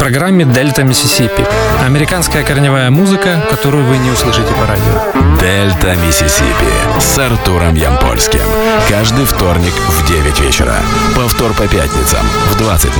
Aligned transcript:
программе 0.00 0.46
«Дельта 0.46 0.82
Миссисипи». 0.82 1.44
Американская 1.84 2.42
корневая 2.42 2.90
музыка, 2.90 3.46
которую 3.50 3.84
вы 3.84 3.98
не 3.98 4.10
услышите 4.10 4.50
по 4.54 4.66
радио. 4.66 4.94
«Дельта 5.38 5.94
Миссисипи» 5.94 6.72
с 6.98 7.18
Артуром 7.18 7.74
Ямпольским. 7.74 8.40
Каждый 8.88 9.26
вторник 9.26 9.74
в 9.74 10.08
9 10.08 10.40
вечера. 10.40 10.76
Повтор 11.14 11.52
по 11.52 11.68
пятницам 11.68 12.24
в 12.46 12.58
20.00. 12.58 12.90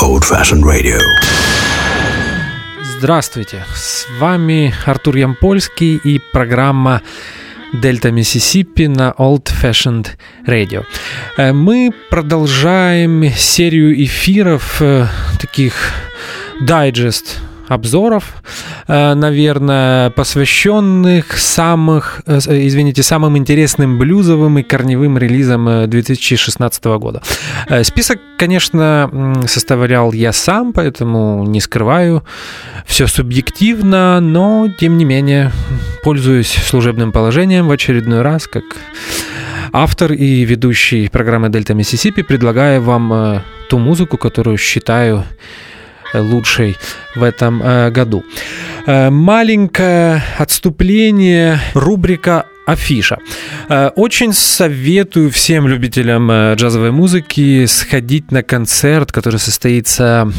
Old 0.00 0.22
Fashion 0.22 0.62
Radio. 0.62 0.98
Здравствуйте, 2.96 3.66
с 3.74 4.06
вами 4.18 4.74
Артур 4.86 5.16
Ямпольский 5.16 5.96
и 5.96 6.18
программа 6.18 7.02
Дельта 7.02 7.43
Миссисипи 7.74 8.86
на 8.86 9.14
Old 9.18 9.50
Fashioned 9.62 10.06
Radio. 10.46 10.84
Э, 11.36 11.52
мы 11.52 11.90
продолжаем 12.08 13.24
серию 13.34 14.00
эфиров, 14.04 14.80
э, 14.80 15.06
таких 15.40 15.74
дайджест 16.60 17.40
обзоров, 17.68 18.42
э, 18.86 19.14
наверное, 19.14 20.10
посвященных 20.10 21.36
самых, 21.36 22.22
извините, 22.26 23.02
самым 23.02 23.36
интересным 23.38 23.98
блюзовым 23.98 24.58
и 24.58 24.62
корневым 24.62 25.18
релизам 25.18 25.90
2016 25.90 26.98
года. 26.98 27.22
Список, 27.82 28.20
конечно, 28.38 29.34
составлял 29.48 30.12
я 30.12 30.32
сам, 30.32 30.72
поэтому 30.72 31.44
не 31.44 31.60
скрываю, 31.60 32.22
все 32.86 33.08
субъективно, 33.08 34.20
но, 34.20 34.68
тем 34.78 34.96
не 34.96 35.04
менее, 35.04 35.50
пользуюсь 36.04 36.50
служебным 36.50 37.12
положением 37.12 37.66
в 37.66 37.70
очередной 37.70 38.20
раз, 38.20 38.46
как 38.46 38.64
автор 39.72 40.12
и 40.12 40.44
ведущий 40.44 41.08
программы 41.08 41.48
«Дельта 41.48 41.72
Миссисипи», 41.72 42.22
предлагаю 42.22 42.82
вам 42.82 43.12
э, 43.12 43.40
ту 43.70 43.78
музыку, 43.78 44.18
которую 44.18 44.58
считаю 44.58 45.24
э, 46.12 46.20
лучшей 46.20 46.76
в 47.16 47.22
этом 47.22 47.62
э, 47.62 47.90
году. 47.90 48.22
Маленькое 48.86 50.22
отступление, 50.36 51.58
рубрика 51.72 52.44
афиша. 52.66 53.16
Очень 53.96 54.34
советую 54.34 55.30
всем 55.30 55.66
любителям 55.66 56.30
джазовой 56.54 56.90
музыки 56.90 57.64
сходить 57.64 58.30
на 58.30 58.42
концерт, 58.42 59.10
который 59.10 59.40
состоится 59.40 60.30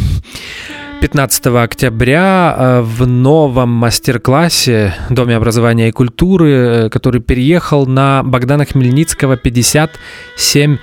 15 1.05 1.45
октября 1.45 2.55
э, 2.57 2.81
в 2.81 3.05
новом 3.05 3.69
мастер-классе 3.69 4.95
Доме 5.11 5.35
образования 5.35 5.89
и 5.89 5.91
культуры, 5.91 6.49
э, 6.49 6.89
который 6.89 7.21
переехал 7.21 7.85
на 7.85 8.23
Богдана 8.23 8.65
Хмельницкого 8.65 9.37
57 9.37 10.79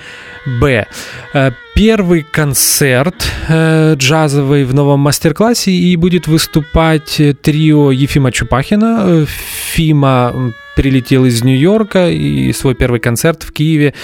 Б. 0.61 0.87
Э, 1.35 1.51
первый 1.75 2.23
концерт 2.23 3.17
джазовый 3.51 4.63
в 4.65 4.73
новом 4.73 5.01
мастер-классе 5.01 5.73
и 5.73 5.97
будет 5.97 6.29
выступать 6.29 7.21
трио 7.43 7.91
Ефима 7.91 8.31
Чупахина. 8.31 9.27
Фима 9.73 10.53
прилетел 10.77 11.25
из 11.25 11.43
Нью-Йорка 11.43 12.09
и 12.09 12.53
свой 12.53 12.75
первый 12.75 13.01
концерт 13.01 13.43
в 13.43 13.53
Киеве 13.53 13.95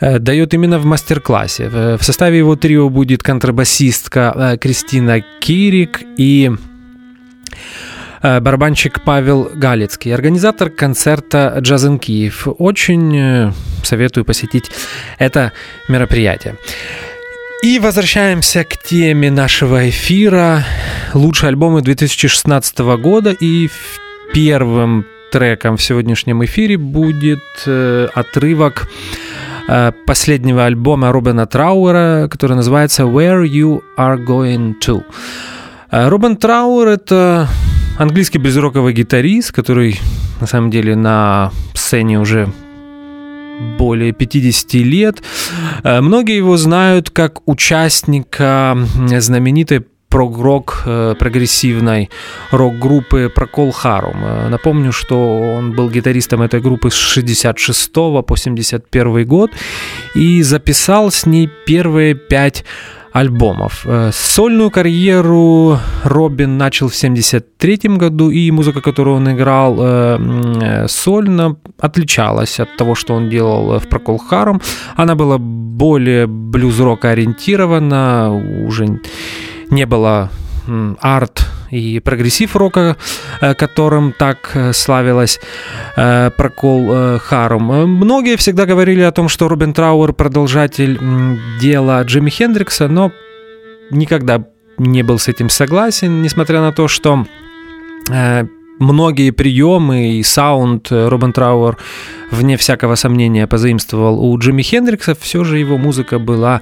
э, 0.00 0.18
дает 0.18 0.54
именно 0.54 0.78
в 0.78 0.84
мастер-классе. 0.84 1.68
В 1.68 2.02
составе 2.02 2.38
его 2.38 2.56
трио 2.56 2.88
будет 2.88 3.22
контрабасистка 3.22 4.32
э, 4.54 4.58
Кристина 4.58 5.20
Кирик 5.40 6.00
и 6.16 6.50
э, 8.22 8.40
барабанщик 8.40 9.02
Павел 9.04 9.50
Галицкий, 9.54 10.14
организатор 10.14 10.70
концерта 10.70 11.56
«Джазен 11.60 11.98
Киев». 11.98 12.46
Очень 12.58 13.52
советую 13.82 14.24
посетить 14.24 14.70
это 15.18 15.52
мероприятие. 15.88 16.56
И 17.62 17.78
возвращаемся 17.78 18.64
к 18.64 18.76
теме 18.76 19.30
нашего 19.30 19.88
эфира. 19.88 20.64
Лучшие 21.14 21.48
альбомы 21.48 21.80
2016 21.80 22.78
года. 22.98 23.36
И 23.38 23.70
первым 24.34 25.06
треком 25.32 25.78
в 25.78 25.82
сегодняшнем 25.82 26.44
эфире 26.44 26.76
будет 26.76 27.40
э, 27.66 28.08
отрывок 28.14 28.86
э, 29.66 29.92
последнего 30.06 30.66
альбома 30.66 31.10
Робена 31.10 31.46
Трауэра, 31.46 32.28
который 32.30 32.54
называется 32.54 33.04
«Where 33.04 33.42
You 33.42 33.80
Are 33.96 34.22
Going 34.22 34.74
To». 34.82 35.02
Э, 35.90 36.08
Робен 36.08 36.36
Трауэр— 36.36 36.88
это 36.88 37.48
английский 37.98 38.38
блюзроковый 38.38 38.92
гитарист, 38.92 39.52
который 39.52 39.98
на 40.40 40.46
самом 40.46 40.70
деле 40.70 40.94
на 40.96 41.50
сцене 41.72 42.20
уже 42.20 42.52
более 43.78 44.12
50 44.12 44.74
лет. 44.74 45.22
Многие 45.84 46.36
его 46.36 46.56
знают 46.56 47.10
как 47.10 47.46
участника 47.48 48.76
знаменитой 49.18 49.84
прог-рок 50.12 50.82
э, 50.84 51.14
прогрессивной 51.18 52.10
рок-группы 52.50 53.32
Прокол 53.34 53.72
Харум. 53.72 54.16
Э, 54.22 54.48
напомню, 54.50 54.92
что 54.92 55.40
он 55.40 55.72
был 55.72 55.88
гитаристом 55.88 56.42
этой 56.42 56.60
группы 56.60 56.90
с 56.90 56.94
66 56.94 57.92
по 57.92 58.36
71 58.36 59.26
год 59.26 59.50
и 60.14 60.42
записал 60.42 61.10
с 61.10 61.24
ней 61.24 61.48
первые 61.66 62.14
пять 62.14 62.64
альбомов. 63.14 63.86
Э, 63.86 64.10
сольную 64.12 64.70
карьеру 64.70 65.78
Робин 66.04 66.58
начал 66.58 66.88
в 66.88 66.94
73 66.94 67.96
году, 67.96 68.30
и 68.30 68.50
музыка, 68.50 68.82
которую 68.82 69.16
он 69.16 69.32
играл 69.32 69.76
сольно, 70.88 71.56
отличалась 71.80 72.60
от 72.60 72.76
того, 72.76 72.94
что 72.94 73.14
он 73.14 73.30
делал 73.30 73.78
в 73.78 73.88
Procol 73.88 74.18
Harum. 74.18 74.60
Она 74.94 75.14
была 75.14 75.38
более 75.38 76.26
блюз-рока 76.26 77.10
ориентирована, 77.12 78.30
уже 78.66 79.00
не 79.72 79.86
было 79.86 80.30
арт 81.00 81.44
и 81.72 82.00
прогрессив 82.00 82.54
рока, 82.54 82.96
э, 83.40 83.54
которым 83.54 84.12
так 84.12 84.50
э, 84.54 84.72
славилась 84.72 85.40
э, 85.96 86.30
Procol 86.36 87.18
Harum. 87.18 87.88
Многие 87.88 88.36
всегда 88.36 88.66
говорили 88.66 89.00
о 89.00 89.10
том, 89.10 89.28
что 89.28 89.48
Робин 89.48 89.72
Трауэр 89.72 90.12
продолжатель 90.12 91.00
дела 91.60 92.02
Джимми 92.02 92.30
Хендрикса, 92.30 92.88
но 92.88 93.10
никогда 93.90 94.44
не 94.78 95.02
был 95.02 95.18
с 95.18 95.28
этим 95.28 95.48
согласен, 95.48 96.22
несмотря 96.22 96.60
на 96.60 96.72
то, 96.72 96.88
что 96.88 97.26
многие 98.78 99.30
приемы 99.30 100.12
и 100.18 100.22
саунд 100.22 100.88
Робин 100.90 101.32
Трауэр, 101.32 101.76
вне 102.30 102.56
всякого 102.56 102.96
сомнения, 102.96 103.46
позаимствовал 103.46 104.22
у 104.22 104.38
Джимми 104.38 104.62
Хендрикса, 104.62 105.14
все 105.14 105.44
же 105.44 105.58
его 105.58 105.78
музыка 105.78 106.18
была 106.18 106.60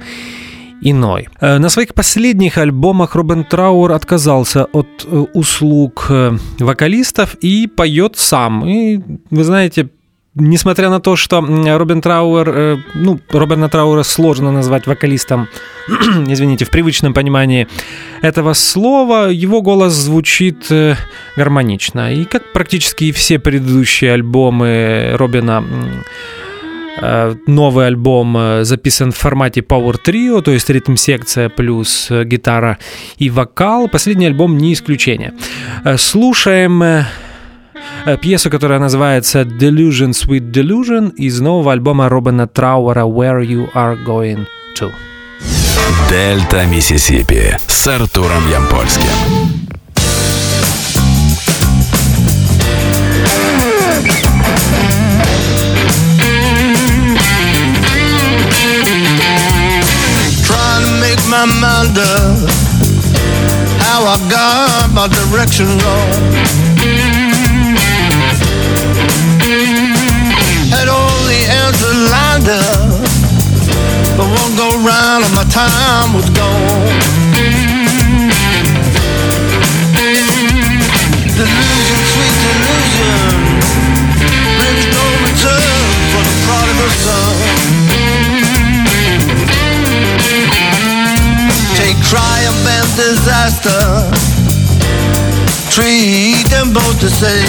иной. 0.82 1.28
Э, 1.40 1.58
на 1.58 1.68
своих 1.68 1.94
последних 1.94 2.58
альбомах 2.58 3.14
Робен 3.14 3.44
Трауэр 3.44 3.92
отказался 3.92 4.64
от 4.72 5.06
э, 5.06 5.24
услуг 5.34 6.06
э, 6.10 6.36
вокалистов 6.58 7.34
и 7.44 7.66
поет 7.66 8.16
сам. 8.16 8.64
И, 8.66 9.00
вы 9.30 9.44
знаете, 9.44 9.88
несмотря 10.34 10.90
на 10.90 11.00
то, 11.00 11.16
что 11.16 11.40
Робин 11.40 12.00
Трауэр, 12.00 12.78
ну, 12.94 13.20
Роберна 13.30 13.68
Трауэра 13.68 14.02
сложно 14.04 14.52
назвать 14.52 14.86
вокалистом, 14.86 15.48
извините, 16.28 16.64
в 16.64 16.70
привычном 16.70 17.14
понимании 17.14 17.66
этого 18.22 18.54
слова, 18.54 19.28
его 19.30 19.60
голос 19.60 19.92
звучит 19.92 20.68
гармонично. 21.36 22.14
И 22.14 22.24
как 22.24 22.52
практически 22.52 23.12
все 23.12 23.38
предыдущие 23.38 24.12
альбомы 24.12 25.12
Робина 25.14 25.64
новый 27.46 27.86
альбом 27.86 28.36
э, 28.36 28.64
записан 28.64 29.12
в 29.12 29.16
формате 29.16 29.60
Power 29.60 29.96
Trio, 30.04 30.42
то 30.42 30.50
есть 30.50 30.68
ритм-секция 30.70 31.48
плюс 31.48 32.10
э, 32.10 32.24
гитара 32.24 32.78
и 33.18 33.30
вокал. 33.30 33.88
Последний 33.88 34.26
альбом 34.26 34.58
не 34.58 34.72
исключение. 34.72 35.32
Слушаем 35.96 37.04
пьесу, 38.20 38.50
которая 38.50 38.78
называется 38.78 39.42
Delusion 39.42 40.10
Sweet 40.10 40.52
Delusion 40.52 41.14
из 41.14 41.40
нового 41.40 41.72
альбома 41.72 42.08
Робина 42.08 42.46
Трауэра 42.46 43.02
Where 43.02 43.42
You 43.42 43.72
Are 43.72 43.96
Going 44.04 44.46
To. 44.78 44.90
Дельта 46.10 46.66
Миссисипи 46.66 47.56
с 47.66 47.86
Артуром 47.86 48.48
Ямпольским. 48.50 49.60
My 61.30 61.46
mind 61.46 61.96
up 61.96 62.50
how 63.86 64.02
I 64.02 64.18
got 64.28 64.90
my 64.90 65.06
direction 65.06 65.66
wrong. 65.78 66.10
Had 70.74 70.88
all 70.88 71.22
the 71.30 71.40
answers 71.62 71.98
lined 72.10 72.48
up, 72.50 72.98
but 74.18 74.26
one 74.26 74.56
go 74.58 74.74
round 74.82 75.22
and 75.24 75.34
my 75.38 75.46
time 75.46 76.14
was 76.14 76.28
gone. 76.30 76.98
Delusion, 81.38 82.00
sweet 82.10 82.34
delusion, 82.42 83.30
brings 84.58 84.86
no 84.98 85.04
return 85.30 85.86
for 86.10 86.22
the 86.26 86.34
prodigal 86.42 86.90
son. 86.90 87.89
Disaster. 93.00 93.80
Treat 95.72 96.44
them 96.50 96.72
both 96.72 97.00
the 97.00 97.08
same. 97.08 97.48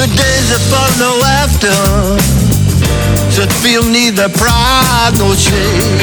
The 0.00 0.06
days 0.06 0.46
that 0.48 0.62
follow 0.72 1.20
after 1.42 1.76
should 3.30 3.52
feel 3.60 3.82
neither 3.84 4.28
pride 4.30 5.12
nor 5.18 5.36
shame. 5.36 5.98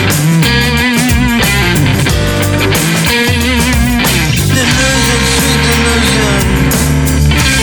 Delusion, 4.53 5.21
sweet 5.37 5.61
delusion, 5.69 6.41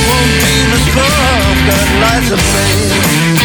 won't 0.08 0.32
be 0.42 0.54
the 0.72 0.78
spark 0.88 1.56
that 1.68 1.88
lights 2.02 2.30
a 2.32 2.38
flame. 2.50 3.41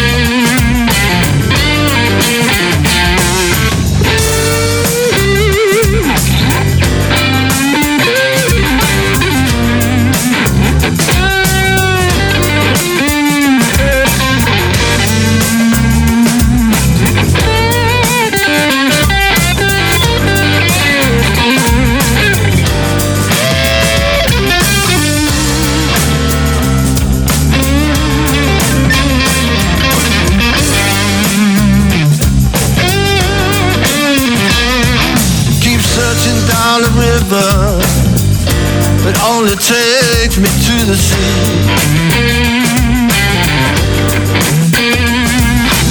Takes 39.68 40.38
me 40.38 40.48
to 40.48 40.76
the 40.86 40.96
sea. 40.96 41.68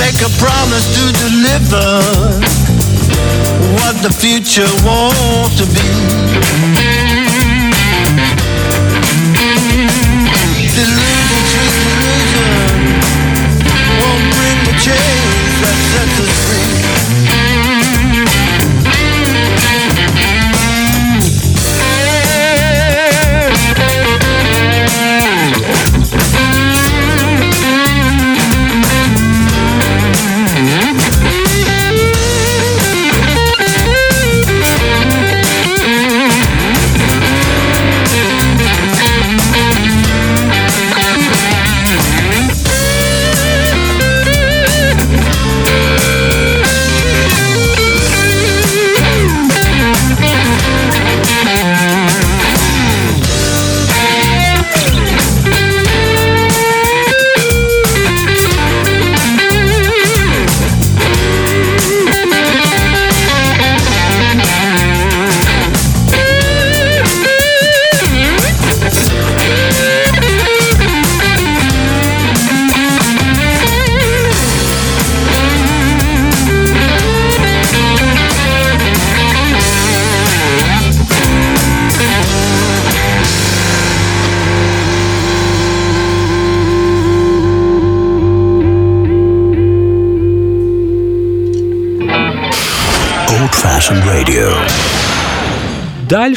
Make 0.01 0.17
a 0.25 0.33
promise 0.41 0.87
to 0.97 1.05
deliver 1.13 1.89
what 3.77 3.95
the 4.01 4.09
future 4.09 4.71
wants 4.83 5.57
to 5.61 5.67
be. 5.77 5.89
Delusion, 10.73 11.43
delusion, 11.93 12.49
won't 14.01 14.25
bring 14.37 14.59
the 14.65 14.75
change 14.81 15.16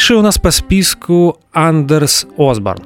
Дальше 0.09 0.21
у 0.21 0.23
нас 0.23 0.39
по 0.39 0.49
списку 0.49 1.37
Андерс 1.53 2.25
Осборн. 2.35 2.81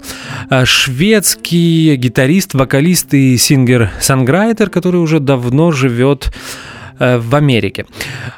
Э, 0.50 0.66
Шведский 0.66 1.96
гитарист, 1.96 2.54
вокалист 2.54 3.14
и 3.14 3.38
сингер-санграйтер, 3.38 4.70
который 4.70 4.98
уже 4.98 5.22
давно 5.22 5.72
живет 5.72 6.34
в 7.00 7.36
Америке. 7.36 7.86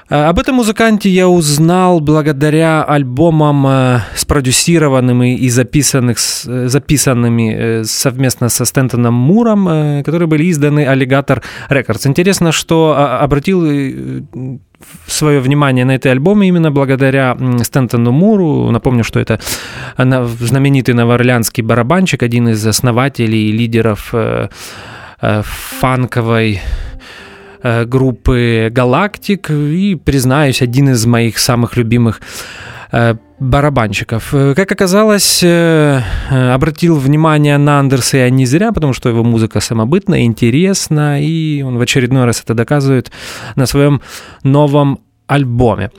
Э, 0.10 0.26
Об 0.30 0.40
этом 0.40 0.56
музыканте 0.56 1.10
я 1.10 1.28
узнал 1.28 2.00
благодаря 2.00 2.84
альбомам, 2.84 3.66
э, 3.68 4.00
спродюсированным 4.16 5.24
и 5.24 5.50
записанных, 5.50 6.18
э, 6.48 6.68
записанными 6.68 7.56
э, 7.58 7.84
совместно 7.84 8.50
со 8.50 8.66
Стентоном 8.66 9.14
Муром, 9.14 9.68
э, 9.70 10.04
которые 10.04 10.28
были 10.28 10.50
изданы 10.52 10.86
Alligator 10.86 11.42
Records. 11.70 12.08
Интересно, 12.08 12.52
что 12.52 12.94
а, 12.98 13.20
обратил 13.20 13.66
э, 13.66 14.22
свое 15.08 15.40
внимание 15.40 15.86
на 15.86 15.96
эти 15.96 16.08
альбомы 16.08 16.48
именно 16.48 16.72
благодаря 16.72 17.38
Стентону 17.64 18.12
Муру. 18.12 18.72
Напомню, 18.72 19.04
что 19.04 19.20
это 19.20 19.40
на- 19.98 20.26
знаменитый 20.26 20.94
новоорлеанский 20.94 21.64
барабанщик, 21.64 22.24
один 22.24 22.50
из 22.50 22.66
основателей 22.68 23.50
и 23.50 23.52
лидеров 23.52 24.10
э, 24.14 24.50
э, 25.22 25.42
фанковой 25.44 26.54
э, 26.54 26.60
группы 27.86 28.70
«Галактик» 28.72 29.50
и, 29.50 29.96
признаюсь, 29.96 30.62
один 30.62 30.90
из 30.90 31.06
моих 31.06 31.40
самых 31.40 31.78
любимых 31.78 32.22
э, 32.92 33.16
барабанщиков. 33.40 34.34
Э, 34.34 34.54
Как 34.56 34.72
оказалось, 34.72 35.42
э, 35.44 36.02
э, 36.30 36.52
обратил 36.54 36.98
внимание 36.98 37.58
на 37.58 37.80
Андерса 37.80 38.18
я 38.18 38.30
не 38.30 38.46
зря, 38.46 38.72
потому 38.72 38.94
что 38.94 39.10
его 39.10 39.24
музыка 39.24 39.60
самобытная, 39.60 40.22
интересна, 40.22 41.22
и 41.22 41.62
он 41.62 41.78
в 41.78 41.82
очередной 41.82 42.26
раз 42.26 42.42
это 42.42 42.54
доказывает 42.54 43.12
на 43.56 43.66
своем 43.66 44.02
новом 44.44 45.00
альбоме. 45.28 45.92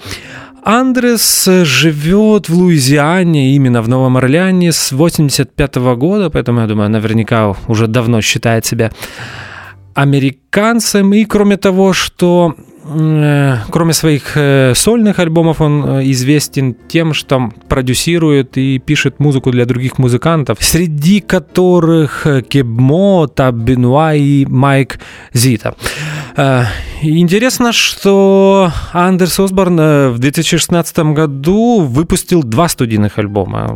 Андрес 0.64 1.48
живет 1.62 2.48
в 2.48 2.54
Луизиане, 2.54 3.54
именно 3.54 3.82
в 3.82 3.88
Новом 3.88 4.16
Орлеане, 4.16 4.72
с 4.72 4.90
85 4.90 5.76
года, 5.96 6.28
поэтому, 6.28 6.60
я 6.60 6.66
думаю, 6.66 6.90
наверняка 6.90 7.54
уже 7.68 7.86
давно 7.86 8.20
считает 8.20 8.66
себя 8.66 8.90
американцем. 9.96 11.14
И 11.14 11.24
кроме 11.24 11.56
того, 11.56 11.94
что 11.94 12.54
э, 12.84 13.56
кроме 13.70 13.94
своих 13.94 14.36
э, 14.36 14.74
сольных 14.74 15.18
альбомов, 15.18 15.62
он 15.62 15.84
э, 15.84 16.10
известен 16.10 16.76
тем, 16.88 17.14
что 17.14 17.50
продюсирует 17.68 18.58
и 18.58 18.78
пишет 18.78 19.20
музыку 19.20 19.50
для 19.50 19.64
других 19.64 19.98
музыкантов, 19.98 20.58
среди 20.60 21.20
которых 21.20 22.26
Кебмо, 22.48 23.26
Таб 23.26 23.54
Бенуа 23.54 24.14
и 24.14 24.44
Майк 24.44 25.00
Зита. 25.32 25.74
Интересно, 27.02 27.72
что 27.72 28.70
Андерс 28.92 29.40
Осборн 29.40 30.10
в 30.12 30.18
2016 30.18 30.98
году 31.14 31.80
выпустил 31.80 32.42
два 32.42 32.68
студийных 32.68 33.18
альбома. 33.18 33.74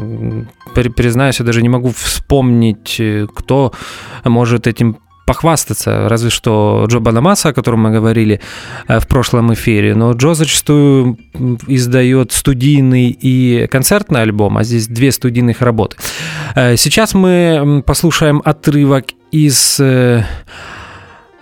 Признаюсь, 0.74 1.40
я 1.40 1.46
даже 1.46 1.62
не 1.62 1.70
могу 1.70 1.90
вспомнить, 1.90 3.00
кто 3.34 3.72
может 4.24 4.66
этим 4.66 4.98
похвастаться, 5.30 6.08
разве 6.08 6.28
что 6.28 6.86
Джо 6.88 6.98
Банамаса, 6.98 7.50
о 7.50 7.52
котором 7.52 7.82
мы 7.82 7.92
говорили 7.92 8.40
э, 8.88 8.98
в 8.98 9.06
прошлом 9.06 9.52
эфире. 9.54 9.94
Но 9.94 10.12
Джо 10.12 10.34
зачастую 10.34 11.18
издает 11.68 12.32
студийный 12.32 13.10
и 13.10 13.68
концертный 13.68 14.22
альбом, 14.22 14.58
а 14.58 14.64
здесь 14.64 14.88
две 14.88 15.12
студийных 15.12 15.62
работы. 15.62 15.96
Э, 16.56 16.76
Сейчас 16.76 17.14
мы 17.14 17.84
послушаем 17.86 18.42
отрывок 18.44 19.04
из 19.30 19.78
э, 19.78 20.24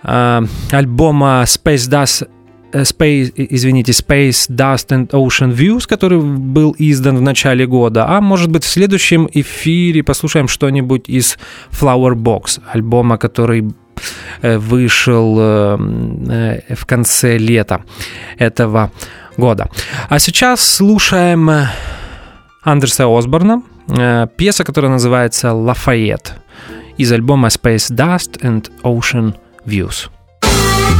альбома 0.03 1.43
Space 1.45 1.89
Dust 1.89 2.27
Space, 2.71 3.33
э, 3.35 3.47
извините, 3.49 3.91
Space 3.91 4.49
Dust 4.49 4.89
and 4.89 5.09
Ocean 5.09 5.53
Views, 5.53 5.87
который 5.87 6.19
был 6.19 6.75
издан 6.77 7.17
в 7.17 7.21
начале 7.21 7.65
года, 7.65 8.05
а 8.07 8.21
может 8.21 8.49
быть 8.49 8.63
в 8.63 8.67
следующем 8.67 9.27
эфире 9.33 10.03
послушаем 10.03 10.47
что-нибудь 10.47 11.09
из 11.09 11.37
Flower 11.71 12.13
Box, 12.13 12.59
альбома, 12.71 13.17
который 13.17 13.73
вышел 14.41 15.35
в 15.35 16.85
конце 16.85 17.37
лета 17.37 17.81
этого 18.37 18.91
года. 19.35 19.69
А 20.07 20.19
сейчас 20.19 20.61
слушаем 20.61 21.49
Андерса 22.63 23.05
Осборна, 23.07 23.61
пьеса, 24.37 24.63
которая 24.63 24.91
называется 24.91 25.53
«Лафайет» 25.53 26.33
из 26.97 27.11
альбома 27.11 27.49
Space 27.49 27.91
Dust 27.91 28.39
and 28.41 28.69
Ocean 28.83 29.33
Views. 29.65 30.09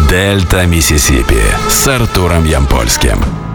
Дельта 0.10 0.66
Миссисипи 0.66 1.44
с 1.70 1.88
Артуром 1.88 2.44
Ямпольским. 2.44 3.49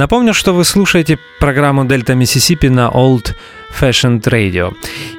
Напомню, 0.00 0.32
что 0.32 0.54
вы 0.54 0.64
слушаете 0.64 1.18
программу 1.40 1.84
Дельта 1.84 2.14
Миссисипи 2.14 2.68
на 2.68 2.88
Old 2.88 3.34
Fashioned 3.78 4.22
Radio. 4.22 4.72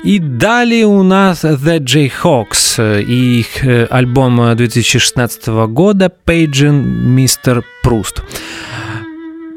И 0.03 0.17
далее 0.17 0.87
у 0.87 1.03
нас 1.03 1.43
The 1.43 1.77
J 1.77 2.09
Hawks 2.23 2.99
и 3.03 3.41
их 3.41 3.63
э, 3.63 3.85
альбом 3.91 4.55
2016 4.55 5.47
года 5.69 6.11
Paging 6.25 6.83
Mr. 7.15 7.61
Proust. 7.85 8.23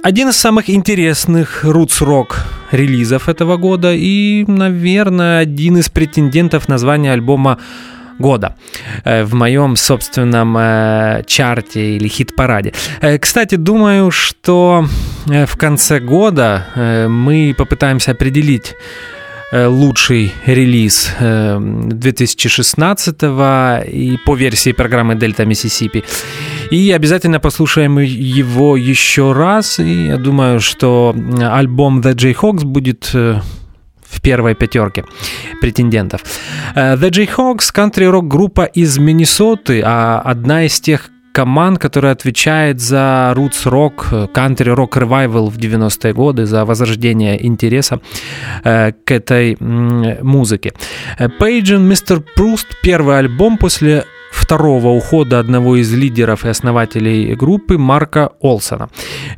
Один 0.02 0.28
из 0.28 0.36
самых 0.36 0.68
интересных 0.68 1.64
roots-рок 1.64 2.44
релизов 2.70 3.30
этого 3.30 3.56
года 3.56 3.94
и, 3.94 4.44
наверное, 4.46 5.38
один 5.38 5.78
из 5.78 5.88
претендентов 5.88 6.68
на 6.68 6.76
звание 6.76 7.14
альбома 7.14 7.58
года 8.18 8.56
э, 9.04 9.22
в 9.24 9.34
моем 9.34 9.76
собственном 9.76 10.56
э, 10.58 11.22
чарте 11.26 11.96
или 11.96 12.08
хит-параде. 12.08 12.72
Э, 13.00 13.18
кстати, 13.18 13.56
думаю, 13.56 14.10
что 14.10 14.86
в 15.26 15.56
конце 15.56 16.00
года 16.00 16.66
мы 17.08 17.54
попытаемся 17.56 18.10
определить 18.10 18.74
лучший 19.52 20.32
релиз 20.46 21.10
2016 21.18 23.22
и 23.92 24.18
по 24.26 24.36
версии 24.36 24.72
программы 24.72 25.14
Дельта 25.14 25.46
Миссисипи. 25.46 26.04
И 26.70 26.92
обязательно 26.92 27.40
послушаем 27.40 27.98
его 27.98 28.76
еще 28.76 29.32
раз. 29.32 29.78
И 29.78 30.08
я 30.08 30.18
думаю, 30.18 30.60
что 30.60 31.16
альбом 31.40 32.00
The 32.00 32.14
Jayhawks 32.14 32.64
будет 32.64 33.14
в 34.14 34.20
первой 34.20 34.54
пятерке 34.54 35.04
претендентов. 35.60 36.22
The 36.74 37.10
Jayhawks– 37.10 37.70
кантри-рок 37.72 38.28
группа 38.28 38.64
из 38.64 38.98
Миннесоты, 38.98 39.82
а 39.84 40.20
одна 40.24 40.64
из 40.64 40.80
тех 40.80 41.10
команд, 41.34 41.78
которая 41.78 42.12
отвечает 42.12 42.80
за 42.80 43.34
roots 43.36 43.64
rock, 43.66 44.32
country 44.32 44.74
rock 44.74 44.92
revival 44.92 45.50
в 45.50 45.58
90-е 45.58 46.12
годы, 46.12 46.46
за 46.46 46.64
возрождение 46.64 47.44
интереса 47.46 48.00
э, 48.62 48.92
к 49.04 49.10
этой 49.10 49.56
э, 49.58 50.22
музыке. 50.22 50.72
Pageant 51.18 51.92
Mr. 51.92 52.24
Proust 52.36 52.66
первый 52.82 53.18
альбом 53.18 53.58
после 53.58 54.04
второго 54.34 54.88
ухода 54.88 55.38
одного 55.38 55.76
из 55.76 55.92
лидеров 55.92 56.44
и 56.44 56.48
основателей 56.48 57.34
группы 57.34 57.78
Марка 57.78 58.30
Олсона. 58.40 58.88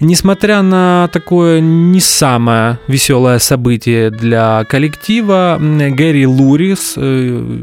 Несмотря 0.01 0.63
на 0.63 1.09
такое 1.13 1.61
не 1.61 2.01
самое 2.01 2.79
веселое 2.89 3.39
событие 3.39 4.11
для 4.11 4.65
коллектива, 4.65 5.59
Гэри 5.61 6.27
Лурис, 6.27 6.95
э, 6.97 7.63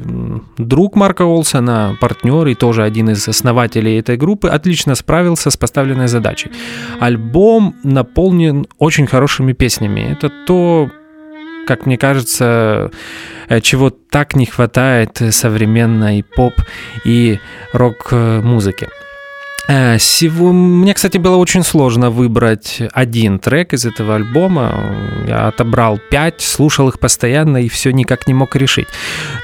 друг 0.58 0.96
Марка 0.96 1.24
Олсона, 1.24 1.98
партнер 2.00 2.48
и 2.48 2.56
тоже 2.56 2.84
один 2.84 3.10
из 3.10 3.28
основателей 3.28 4.00
этой 4.00 4.16
группы, 4.24 4.48
отлично 4.48 4.96
справился 4.96 5.50
с 5.50 5.58
поставленной 5.58 6.08
задачей. 6.08 6.51
Альбом 7.00 7.75
наполнен 7.84 8.65
очень 8.77 9.08
хорошими 9.08 9.53
песнями. 9.53 10.12
Это 10.12 10.32
то, 10.48 10.89
как 11.68 11.86
мне 11.86 11.98
кажется, 11.98 12.92
э, 13.50 13.62
чего 13.62 13.89
так 13.89 14.36
не 14.36 14.46
хватает 14.46 15.22
современной 15.32 16.24
поп 16.24 16.53
и 17.06 17.39
рок-музыки. 17.74 18.88
Э, 19.70 19.98
мне, 20.41 20.93
кстати, 20.93 21.17
было 21.17 21.38
очень 21.38 21.63
сложно 21.63 22.10
выбрать 22.10 22.82
один 22.91 23.39
трек 23.39 23.74
из 23.74 23.86
этого 23.86 24.15
альбома. 24.15 24.72
Я 25.27 25.48
отобрал 25.48 26.00
пять, 26.12 26.41
слушал 26.41 26.89
их 26.89 27.00
постоянно 27.00 27.58
и 27.58 27.70
все 27.70 27.91
никак 27.91 28.27
не 28.27 28.34
мог 28.34 28.55
решить. 28.55 28.88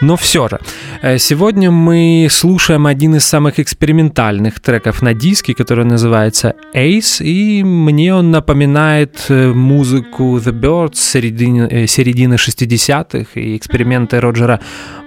Но 0.01 0.17
все 0.17 0.49
же, 0.49 0.59
э, 1.01 1.17
сегодня 1.19 1.71
мы 1.71 2.27
слушаем 2.29 2.85
один 2.85 3.15
из 3.15 3.25
самых 3.25 3.59
экспериментальных 3.59 4.59
треков 4.59 5.01
на 5.01 5.13
диске, 5.13 5.53
который 5.53 5.85
называется 5.85 6.55
Ace, 6.73 7.23
и 7.23 7.63
мне 7.63 8.13
он 8.13 8.31
напоминает 8.31 9.25
э, 9.29 9.53
музыку 9.53 10.37
The 10.37 10.51
Birds 10.51 10.95
середины, 10.95 11.87
середины 11.87 12.33
60-х 12.33 13.39
и 13.39 13.55
эксперименты 13.55 14.19
Роджера 14.19 14.59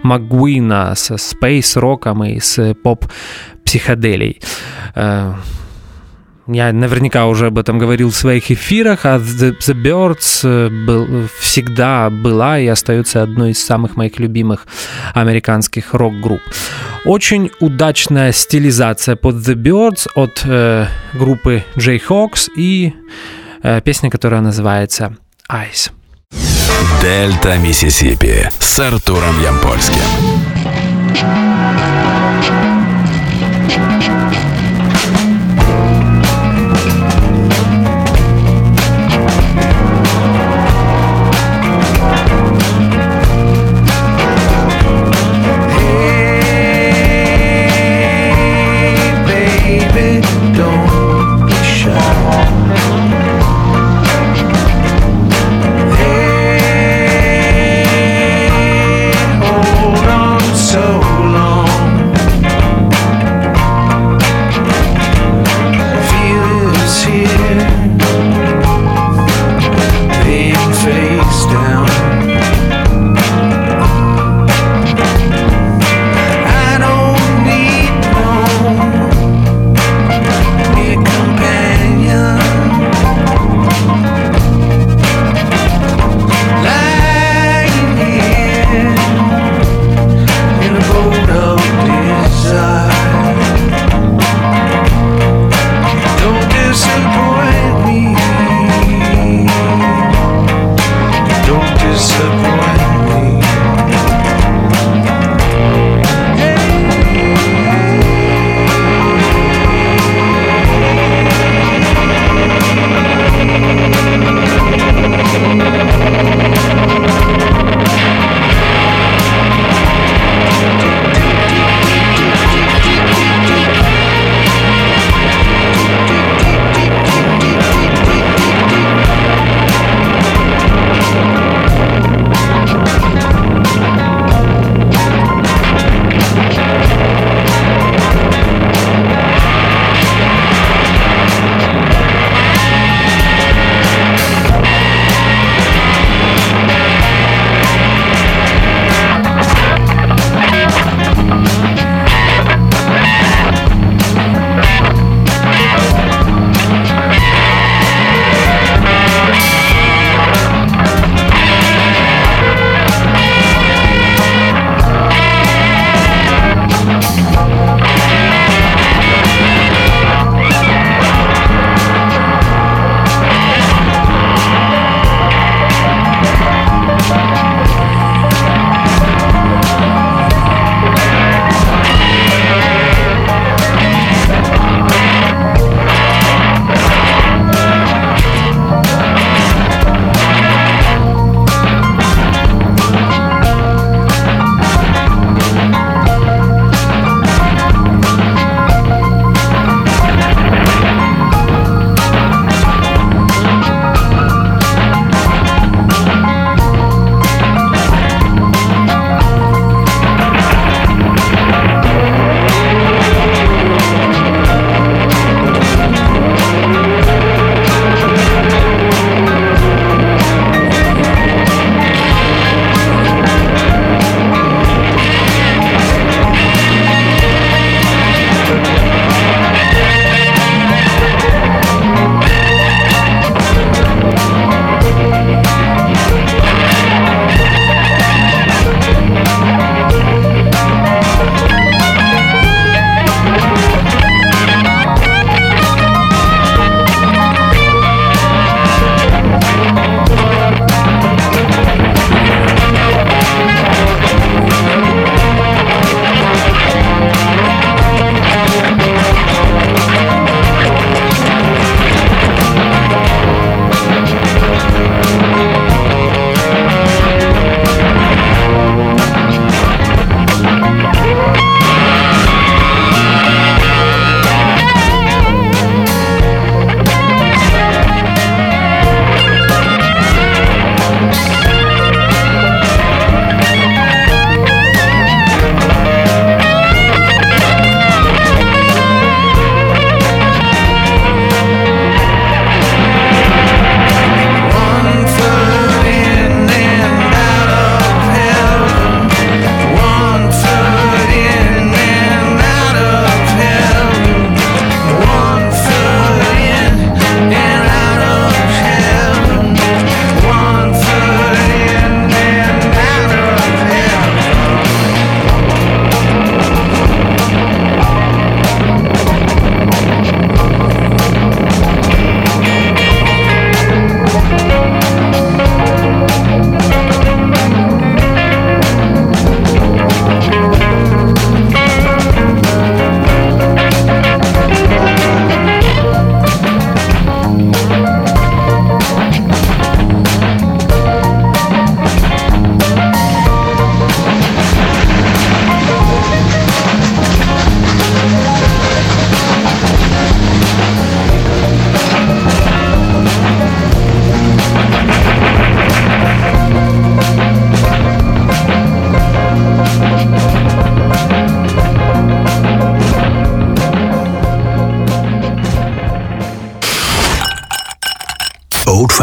Макгуина 0.02 0.94
со 0.96 1.18
спейс-роком 1.18 2.24
и 2.24 2.40
с 2.40 2.74
поп 2.82 3.06
психоделей. 3.72 4.40
Э, 4.94 5.32
я 6.46 6.72
наверняка 6.72 7.26
уже 7.26 7.46
об 7.46 7.58
этом 7.58 7.78
говорил 7.78 8.10
в 8.10 8.14
своих 8.14 8.50
эфирах, 8.50 9.06
а 9.06 9.16
The, 9.16 9.56
The 9.58 9.74
Birds 9.74 10.40
э, 10.44 10.68
был, 10.68 11.28
всегда 11.38 12.10
была 12.10 12.58
и 12.58 12.66
остается 12.66 13.22
одной 13.22 13.52
из 13.52 13.64
самых 13.64 13.96
моих 13.96 14.18
любимых 14.18 14.66
американских 15.14 15.94
рок-групп. 15.94 16.42
Очень 17.06 17.50
удачная 17.60 18.32
стилизация 18.32 19.16
под 19.16 19.36
The 19.36 19.54
Birds 19.54 20.06
от 20.14 20.42
э, 20.44 20.86
группы 21.14 21.64
Jayhawks 21.76 22.48
и 22.56 22.92
э, 23.62 23.80
песня, 23.80 24.10
которая 24.10 24.42
называется 24.42 25.16
Ice. 25.50 25.90
Дельта 27.00 27.56
Миссисипи 27.56 28.50
с 28.58 28.80
Артуром 28.80 29.40
Ямпольским. 29.42 30.02
Thank 33.74 34.66
you. 34.66 34.71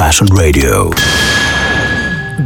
Fashioned 0.10 0.32
Radio. 0.32 0.92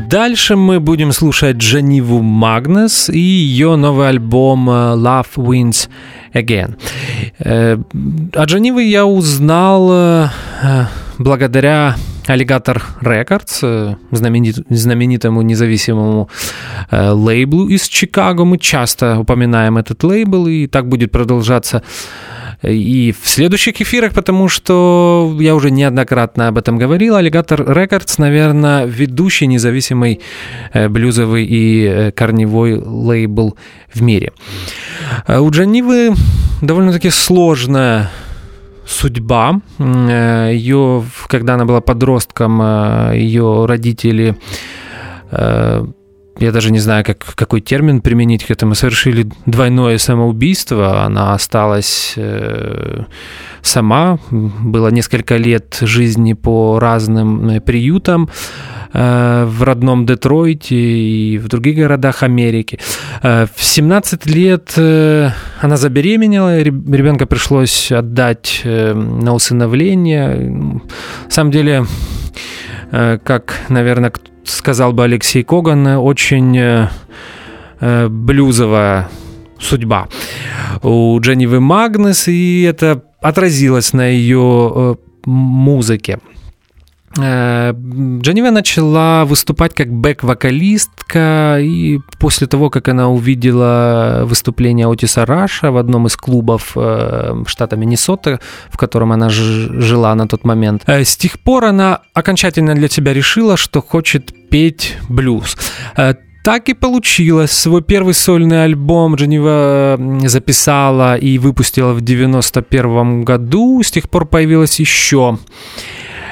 Дальше 0.09 0.57
мы 0.57 0.81
будем 0.81 1.13
слушать 1.13 1.55
Джаниву 1.55 2.21
Магнес 2.21 3.09
и 3.09 3.19
ее 3.19 3.77
новый 3.77 4.09
альбом 4.09 4.69
э, 4.69 4.73
Love 4.95 5.35
Wins 5.37 5.87
Again. 6.33 6.75
Э, 7.39 7.77
о 8.33 8.45
Джаниве 8.45 8.85
я 8.85 9.05
узнал 9.05 9.89
э, 9.93 10.27
благодаря 11.17 11.95
Alligator 12.27 12.81
Records, 13.01 13.95
знаменит, 14.11 14.57
знаменитому 14.69 15.41
независимому 15.41 16.29
лейблу 16.91 17.69
из 17.69 17.87
Чикаго. 17.87 18.43
Мы 18.43 18.57
часто 18.57 19.19
упоминаем 19.19 19.77
этот 19.77 20.03
лейбл, 20.03 20.47
и 20.47 20.67
так 20.67 20.89
будет 20.89 21.11
продолжаться 21.13 21.81
и 22.63 23.11
в 23.11 23.27
следующих 23.27 23.81
эфирах, 23.81 24.13
потому 24.13 24.47
что 24.47 25.35
я 25.39 25.55
уже 25.55 25.69
неоднократно 25.69 26.47
об 26.47 26.57
этом 26.57 26.77
говорил. 26.77 27.17
Alligator 27.17 27.65
Records, 27.65 28.15
наверное, 28.17 28.85
ведущий 28.85 29.47
независимый 29.47 30.21
э, 30.73 30.87
блюзовый 30.87 31.45
и 31.45 31.85
э, 31.85 32.11
корневой 32.11 32.75
лейбл 32.75 33.57
в 33.93 34.01
мире. 34.01 34.31
Э, 35.27 35.39
у 35.39 35.49
Джанивы 35.51 36.13
довольно-таки 36.61 37.09
сложная 37.09 38.09
судьба. 38.85 39.61
Ее, 39.79 41.03
когда 41.27 41.55
она 41.55 41.65
была 41.65 41.81
подростком, 41.81 42.61
ее 43.13 43.65
родители 43.65 44.35
я 46.43 46.51
даже 46.51 46.71
не 46.71 46.79
знаю, 46.79 47.05
как, 47.05 47.19
какой 47.35 47.61
термин 47.61 48.01
применить 48.01 48.43
к 48.43 48.51
этому, 48.51 48.75
совершили 48.75 49.29
двойное 49.45 49.97
самоубийство. 49.97 51.03
Она 51.03 51.33
осталась 51.33 52.13
э, 52.17 53.03
сама. 53.61 54.19
Было 54.29 54.89
несколько 54.89 55.37
лет 55.37 55.77
жизни 55.81 56.33
по 56.33 56.79
разным 56.79 57.49
э, 57.49 57.61
приютам 57.61 58.29
э, 58.91 59.45
в 59.45 59.63
родном 59.63 60.05
Детройте 60.05 60.75
и 60.75 61.37
в 61.37 61.47
других 61.47 61.77
городах 61.77 62.23
Америки. 62.23 62.77
Э, 63.21 63.45
в 63.55 63.63
17 63.63 64.25
лет 64.25 64.73
э, 64.75 65.29
она 65.61 65.77
забеременела, 65.77 66.61
ребенка 66.61 67.25
пришлось 67.25 67.91
отдать 67.91 68.61
э, 68.65 68.93
на 68.93 69.33
усыновление. 69.33 70.49
На 70.49 70.81
самом 71.29 71.51
деле, 71.51 71.85
э, 72.91 73.17
как, 73.23 73.61
наверное, 73.69 74.11
сказал 74.43 74.93
бы 74.93 75.03
Алексей 75.03 75.43
Коган, 75.43 75.87
очень 75.87 76.57
э, 76.57 76.87
э, 77.79 78.07
блюзовая 78.07 79.09
судьба 79.59 80.07
у 80.81 81.19
Дженнивы 81.19 81.59
Магнес, 81.59 82.27
и 82.27 82.63
это 82.63 83.03
отразилось 83.21 83.93
на 83.93 84.07
ее 84.07 84.71
э, 84.75 84.95
музыке. 85.25 86.19
Э, 87.17 87.73
Джанива 88.21 88.49
начала 88.49 89.25
выступать 89.25 89.73
как 89.75 89.89
бэк-вокалистка, 89.89 91.59
и 91.61 91.99
после 92.19 92.47
того, 92.47 92.69
как 92.69 92.89
она 92.89 93.09
увидела 93.09 94.23
выступление 94.25 94.87
Отиса 94.87 95.25
Раша 95.25 95.71
в 95.71 95.77
одном 95.77 96.07
из 96.07 96.17
клубов 96.17 96.71
э, 96.75 97.43
штата 97.45 97.75
Миннесота, 97.75 98.39
в 98.69 98.77
котором 98.77 99.11
она 99.11 99.29
жила 99.29 100.15
на 100.15 100.27
тот 100.27 100.43
момент, 100.43 100.83
э, 100.87 101.03
с 101.03 101.15
тех 101.15 101.39
пор 101.39 101.65
она 101.65 102.01
окончательно 102.13 102.73
для 102.73 102.89
себя 102.89 103.13
решила, 103.13 103.57
что 103.57 103.81
хочет 103.81 104.33
петь 104.49 104.97
блюз. 105.09 105.55
Так 106.43 106.67
и 106.67 106.73
получилось. 106.73 107.51
Свой 107.51 107.81
первый 107.81 108.13
сольный 108.13 108.65
альбом 108.65 109.15
Дженнива 109.15 109.97
записала 110.25 111.15
и 111.15 111.37
выпустила 111.37 111.93
в 111.93 112.01
91 112.01 113.23
году. 113.23 113.81
С 113.81 113.91
тех 113.91 114.09
пор 114.09 114.25
появилась 114.25 114.77
еще 114.77 115.37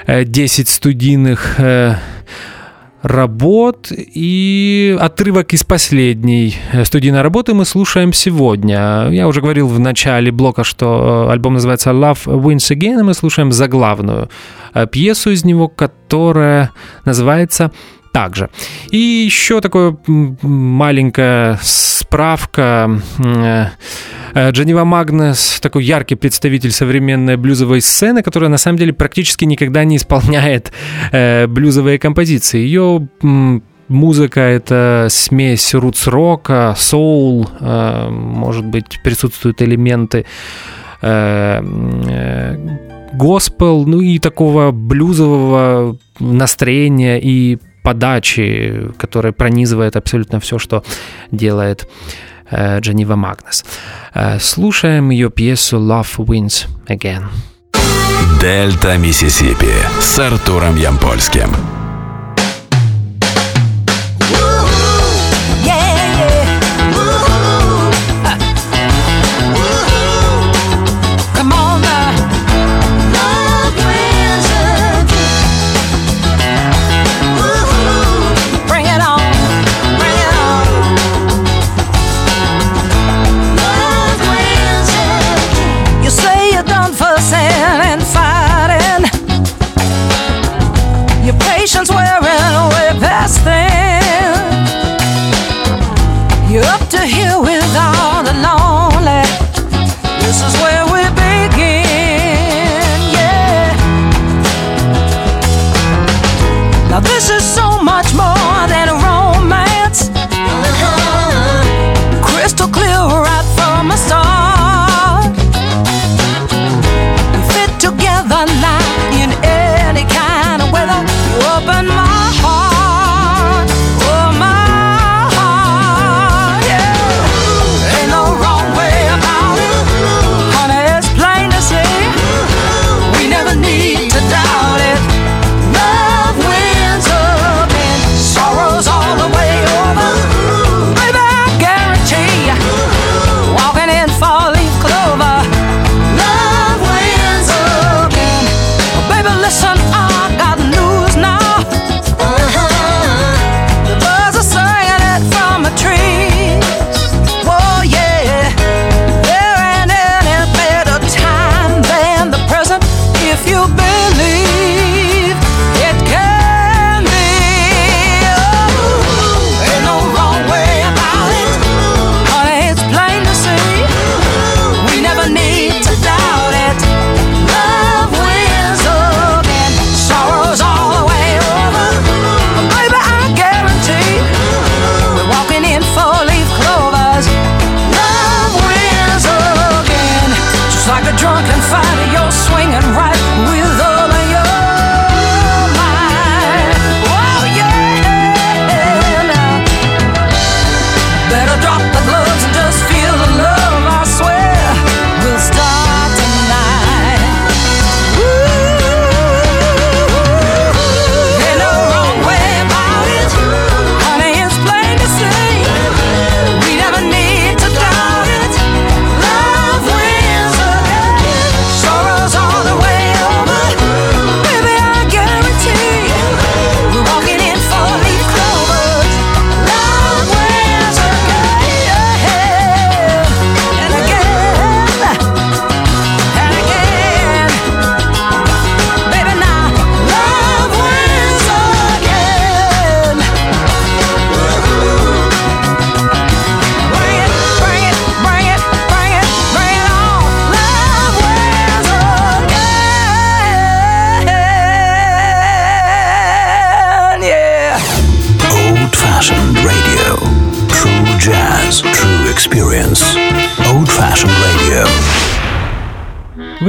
10 0.07 0.67
студийных 0.67 1.59
э, 1.59 1.95
работ 3.01 3.91
и 3.91 4.95
отрывок 4.99 5.53
из 5.53 5.63
последней 5.63 6.55
э, 6.71 6.85
студийной 6.85 7.21
работы 7.21 7.53
мы 7.53 7.65
слушаем 7.65 8.13
сегодня. 8.13 9.09
Я 9.11 9.27
уже 9.27 9.41
говорил 9.41 9.67
в 9.67 9.79
начале 9.79 10.31
блока, 10.31 10.63
что 10.63 11.27
э, 11.27 11.31
альбом 11.31 11.53
называется 11.53 11.91
Love 11.91 12.25
Wins 12.25 12.75
Again, 12.75 12.99
и 12.99 13.03
мы 13.03 13.13
слушаем 13.13 13.51
заглавную 13.51 14.29
пьесу 14.91 15.31
из 15.31 15.43
него, 15.43 15.67
которая 15.67 16.71
называется 17.05 17.71
также. 18.11 18.49
И 18.91 18.97
еще 18.97 19.61
такое 19.61 19.97
маленькая 20.41 21.59
справка. 21.61 23.01
Э, 24.33 24.51
Джанива 24.51 24.83
Магнес 24.83 25.59
такой 25.61 25.83
яркий 25.83 26.15
представитель 26.15 26.71
современной 26.71 27.37
блюзовой 27.37 27.81
сцены, 27.81 28.23
которая 28.23 28.49
на 28.49 28.57
самом 28.57 28.77
деле 28.77 28.93
практически 28.93 29.45
никогда 29.45 29.83
не 29.83 29.97
исполняет 29.97 30.71
э, 31.11 31.47
блюзовые 31.47 31.99
композиции. 31.99 32.59
Ее 32.59 33.07
музыка 33.87 34.39
это 34.39 35.07
смесь 35.09 35.73
рутс-рока, 35.73 36.75
соул, 36.77 37.49
э, 37.59 38.09
может 38.09 38.65
быть, 38.65 38.99
присутствуют 39.03 39.61
элементы 39.61 40.25
госпел, 43.13 43.85
ну 43.87 44.01
и 44.01 44.19
такого 44.19 44.71
блюзового 44.71 45.97
настроения 46.19 47.19
и 47.19 47.57
подачи, 47.83 48.91
которая 48.97 49.33
пронизывает 49.33 49.95
абсолютно 49.95 50.39
все, 50.39 50.59
что 50.59 50.83
делает 51.31 51.87
Дженнива 52.51 53.15
Магнес. 53.15 53.63
Слушаем 54.39 55.09
ее 55.09 55.29
пьесу 55.29 55.77
«Love 55.77 56.17
Wins 56.17 56.67
Again». 56.87 57.23
Дельта 58.41 58.97
Миссисипи 58.97 59.73
с 59.99 60.19
Артуром 60.19 60.75
Ямпольским. 60.75 61.80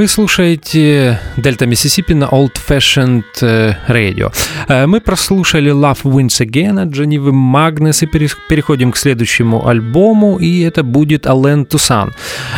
Вы 0.03 0.09
слушаете 0.09 1.17
Дельта 1.37 1.65
Миссисипи 1.65 2.13
на 2.13 2.25
Old 2.25 2.57
Fashioned 2.67 3.23
э, 3.41 3.73
Radio. 3.87 4.33
Э, 4.67 4.85
мы 4.85 4.99
прослушали 4.99 5.71
Love 5.71 6.01
Wins 6.03 6.45
Again 6.45 6.81
от 6.81 6.89
Дженнивы 6.89 7.31
Магнес 7.31 8.03
и 8.03 8.05
переходим 8.49 8.91
к 8.91 8.97
следующему 8.97 9.65
альбому, 9.65 10.39
и 10.39 10.59
это 10.59 10.83
будет 10.83 11.25
Ален 11.25 11.65
Тусан. 11.65 12.11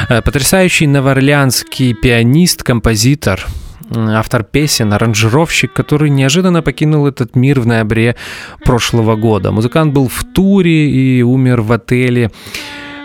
Э, 0.10 0.24
потрясающий 0.24 0.88
новоорлеанский 0.88 1.94
пианист, 1.94 2.64
композитор, 2.64 3.46
автор 3.92 4.44
песен, 4.44 4.92
аранжировщик, 4.94 5.72
который 5.72 6.10
неожиданно 6.10 6.64
покинул 6.64 7.06
этот 7.06 7.36
мир 7.36 7.60
в 7.60 7.68
ноябре 7.68 8.16
прошлого 8.64 9.16
года. 9.16 9.52
Музыкант 9.52 9.94
был 9.94 10.08
в 10.08 10.24
туре 10.34 10.90
и 10.90 11.22
умер 11.22 11.62
в 11.62 11.72
отеле 11.72 12.32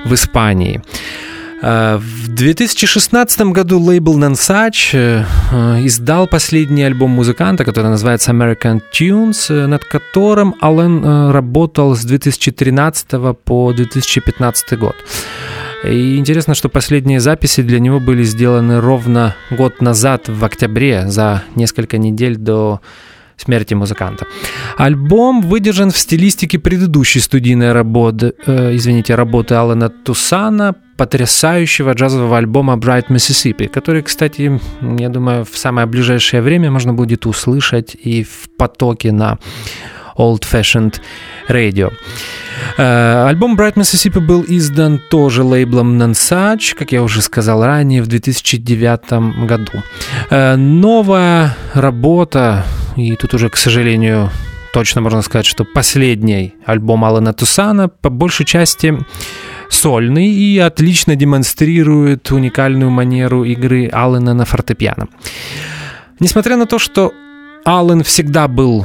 в 0.07 0.15
Испании. 0.15 0.81
Э, 1.63 1.99
в 1.99 2.29
2016 2.29 3.41
году 3.53 3.79
лейбл 3.79 4.19
Nonsuch 4.19 4.91
э, 4.95 5.25
э, 5.53 5.87
издал 5.87 6.27
последний 6.27 6.83
альбом 6.83 7.11
музыканта, 7.11 7.65
который 7.65 7.89
называется 7.89 8.33
American 8.33 8.81
Tunes, 8.93 9.67
над 9.67 9.85
которым 9.85 10.55
Аллен 10.61 11.31
работал 11.31 11.95
с 11.95 12.05
2013 12.05 13.09
по 13.45 13.73
2015 13.73 14.79
год. 14.79 14.97
И 15.85 16.17
интересно, 16.17 16.55
что 16.55 16.69
последние 16.69 17.21
записи 17.21 17.63
для 17.63 17.81
него 17.81 18.01
были 18.01 18.23
сделаны 18.23 18.81
ровно 18.81 19.35
год 19.51 19.81
назад, 19.81 20.29
в 20.29 20.45
октябре, 20.45 21.09
за 21.09 21.43
несколько 21.55 21.97
недель 21.97 22.37
до 22.37 22.81
смерти 23.41 23.75
музыканта. 23.75 24.27
Альбом 24.77 25.43
выдержан 25.43 25.91
в 25.91 25.97
стилистике 25.97 26.59
предыдущей 26.59 27.21
студийной 27.21 27.73
работы, 27.73 28.33
э, 28.47 28.77
извините, 28.77 29.15
работы 29.15 29.55
Алана 29.55 29.89
Тусана, 29.89 30.75
потрясающего 30.97 31.93
джазового 31.93 32.37
альбома 32.37 32.75
Bright 32.75 33.09
Mississippi, 33.09 33.69
который, 33.69 34.03
кстати, 34.03 34.61
я 34.99 35.09
думаю, 35.09 35.45
в 35.45 35.57
самое 35.57 35.87
ближайшее 35.87 36.43
время 36.43 36.71
можно 36.71 36.93
будет 36.93 37.27
услышать 37.27 37.97
и 38.07 38.23
в 38.23 38.51
потоке 38.57 39.13
на 39.13 39.39
Old 40.21 40.43
Fashioned 40.43 41.01
Radio. 41.49 41.93
Э, 42.77 43.27
альбом 43.29 43.57
Bright 43.57 43.75
Mississippi 43.75 44.21
был 44.21 44.45
издан 44.47 45.01
тоже 45.11 45.43
лейблом 45.43 46.01
Nonsuch, 46.01 46.75
как 46.77 46.93
я 46.93 47.03
уже 47.03 47.23
сказал 47.23 47.65
ранее, 47.65 48.03
в 48.03 48.07
2009 48.07 49.47
году. 49.47 49.83
Э, 50.31 50.57
новая 50.57 51.57
работа, 51.75 52.65
и 52.97 53.17
тут 53.17 53.35
уже, 53.35 53.49
к 53.49 53.57
сожалению, 53.57 54.31
точно 54.73 55.01
можно 55.01 55.23
сказать, 55.23 55.47
что 55.47 55.65
последний 55.65 56.55
альбом 56.67 57.05
Алана 57.05 57.33
Тусана 57.33 57.89
по 57.89 58.11
большей 58.11 58.47
части 58.47 58.95
сольный 59.71 60.29
и 60.29 60.59
отлично 60.59 61.17
демонстрирует 61.17 62.31
уникальную 62.31 62.91
манеру 62.91 63.45
игры 63.45 63.89
Аллена 63.93 64.35
на 64.35 64.45
фортепиано. 64.45 65.09
Несмотря 66.21 66.57
на 66.57 66.67
то, 66.67 66.79
что 66.79 67.13
Аллен 67.65 68.03
всегда 68.03 68.49
был 68.49 68.85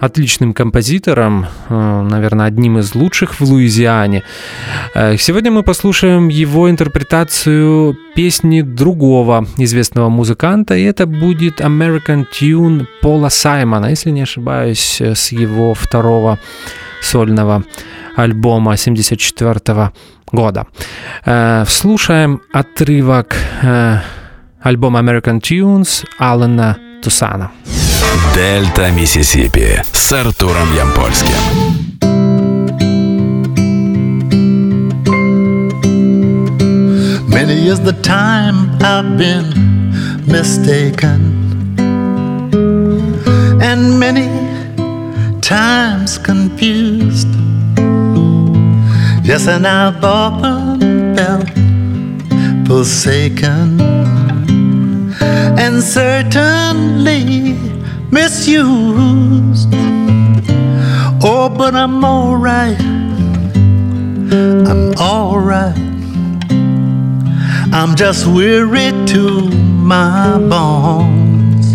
отличным 0.00 0.52
композитором, 0.52 1.46
э, 1.68 2.02
наверное, 2.10 2.46
одним 2.46 2.78
из 2.78 2.94
лучших 2.94 3.40
в 3.40 3.40
Луизиане. 3.40 4.22
Э, 4.94 5.16
сегодня 5.16 5.50
мы 5.50 5.62
послушаем 5.62 6.28
его 6.28 6.68
интерпретацию 6.70 7.96
песни 8.14 8.62
другого 8.62 9.46
известного 9.58 10.08
музыканта, 10.08 10.74
и 10.74 10.82
это 10.82 11.06
будет 11.06 11.60
American 11.60 12.26
Tune 12.32 12.86
Пола 13.02 13.30
Саймона, 13.30 13.90
если 13.90 14.10
не 14.10 14.22
ошибаюсь, 14.22 15.00
э, 15.00 15.14
с 15.14 15.32
его 15.32 15.74
второго 15.74 16.38
сольного 17.02 17.62
альбома 18.16 18.76
74 18.76 19.92
года. 20.32 20.66
Слушаем 21.66 22.40
отрывок 22.52 23.36
альбома 24.62 25.00
American 25.00 25.40
Tunes 25.40 26.04
Алана 26.18 26.76
Тусана. 27.02 27.50
Дельта 28.35 28.89
Миссисипи 28.91 29.83
с 29.91 30.13
Артуром 30.13 30.75
Ямпольским. 30.75 31.35
Many 37.27 37.67
is 37.67 37.79
the 37.79 37.93
time 38.03 38.69
I've 38.81 39.17
been 39.17 39.47
mistaken, 40.27 41.19
and 43.61 43.99
many 43.99 44.29
times 45.41 46.17
confused. 46.17 47.27
Yes, 49.23 49.47
and 49.47 49.65
I've 49.65 50.03
often 50.03 51.15
felt 51.15 51.49
forsaken, 52.67 53.79
and 55.57 55.81
certainly 55.83 57.57
misused. 58.10 59.68
Oh, 61.22 61.48
but 61.48 61.74
I'm 61.74 62.04
alright. 62.04 62.80
I'm 64.30 64.94
alright. 64.94 65.76
I'm 67.72 67.96
just 67.96 68.26
weary 68.26 68.92
to 69.06 69.50
my 69.50 70.38
bones. 70.38 71.66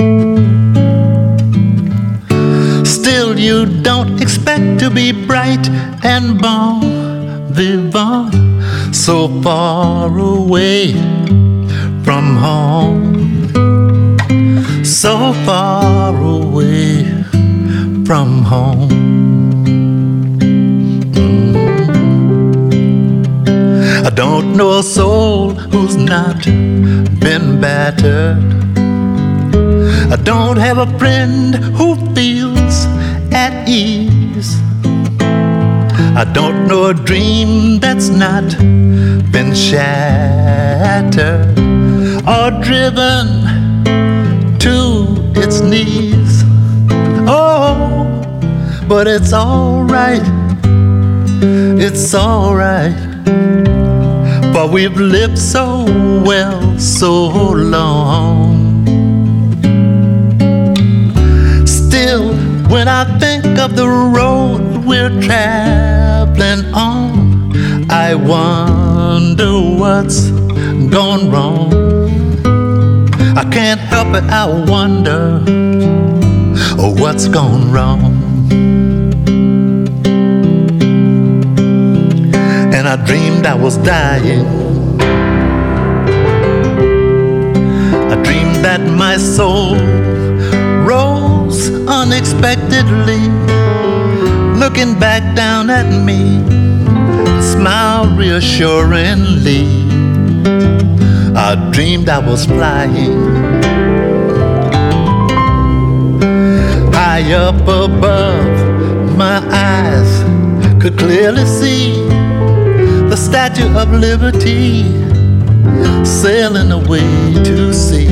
Still, 2.89 3.37
you 3.37 3.65
don't 3.81 4.21
expect 4.21 4.79
to 4.79 4.89
be 4.89 5.11
bright 5.11 5.67
and 6.03 6.41
bon 6.41 6.81
vivant 7.51 8.33
so 8.95 9.27
far 9.41 10.17
away 10.17 10.93
from 12.03 12.37
home 12.37 13.10
so 14.83 15.33
far 15.45 16.15
away 16.15 17.03
from 18.05 18.43
home. 18.43 18.89
Mm. 21.11 21.55
I 24.05 24.09
don't 24.09 24.57
know 24.57 24.79
a 24.79 24.83
soul 24.83 25.51
who's 25.51 25.95
not 25.95 26.43
been 26.45 27.61
battered. 27.61 28.43
I 30.11 30.15
don't 30.15 30.57
have 30.57 30.79
a 30.79 30.87
friend 30.97 31.55
who 31.55 31.95
feels 32.15 32.85
at 33.31 33.69
ease. 33.69 34.59
I 36.17 36.25
don't 36.33 36.67
know 36.67 36.87
a 36.87 36.93
dream 36.93 37.79
that's 37.79 38.09
not 38.09 38.57
been 39.31 39.53
shattered 39.53 41.47
or 42.27 42.51
driven 42.63 43.70
to 44.61 45.15
its 45.35 45.61
knees. 45.61 46.43
Oh, 47.27 48.05
but 48.87 49.07
it's 49.07 49.33
alright, 49.33 50.21
it's 51.81 52.13
alright. 52.13 52.93
But 54.53 54.69
we've 54.71 54.95
lived 54.97 55.39
so 55.39 55.85
well 56.23 56.77
so 56.77 57.29
long. 57.53 58.85
Still, 61.65 62.35
when 62.69 62.87
I 62.87 63.05
think 63.17 63.57
of 63.57 63.75
the 63.75 63.87
road 63.87 64.85
we're 64.85 65.21
traveling 65.21 66.71
on, 66.75 67.89
I 67.89 68.13
wonder 68.13 69.53
what's 69.79 70.29
gone 70.91 71.31
wrong. 71.31 71.90
I 73.33 73.45
can't 73.49 73.79
help 73.79 74.09
it, 74.09 74.23
I 74.25 74.45
wonder 74.45 75.41
oh, 76.77 76.93
what's 76.99 77.27
gone 77.27 77.71
wrong. 77.71 78.01
And 82.73 82.87
I 82.87 82.97
dreamed 83.05 83.45
I 83.45 83.55
was 83.55 83.77
dying. 83.77 84.45
I 88.11 88.21
dreamed 88.23 88.65
that 88.65 88.81
my 88.81 89.15
soul 89.17 89.75
rose 90.85 91.69
unexpectedly, 91.87 93.29
looking 94.59 94.99
back 94.99 95.35
down 95.35 95.69
at 95.69 95.87
me, 96.05 96.41
smiled 97.41 98.17
reassuringly. 98.17 99.90
I 101.35 101.69
dreamed 101.71 102.09
I 102.09 102.19
was 102.19 102.45
flying 102.45 103.61
high 107.21 107.33
up 107.33 107.61
above. 107.61 109.17
My 109.17 109.37
eyes 109.51 110.23
could 110.81 110.97
clearly 110.97 111.45
see 111.45 111.93
the 113.09 113.15
Statue 113.15 113.75
of 113.77 113.91
Liberty 113.91 114.83
sailing 116.05 116.71
away 116.71 117.33
to 117.43 117.73
sea. 117.73 118.07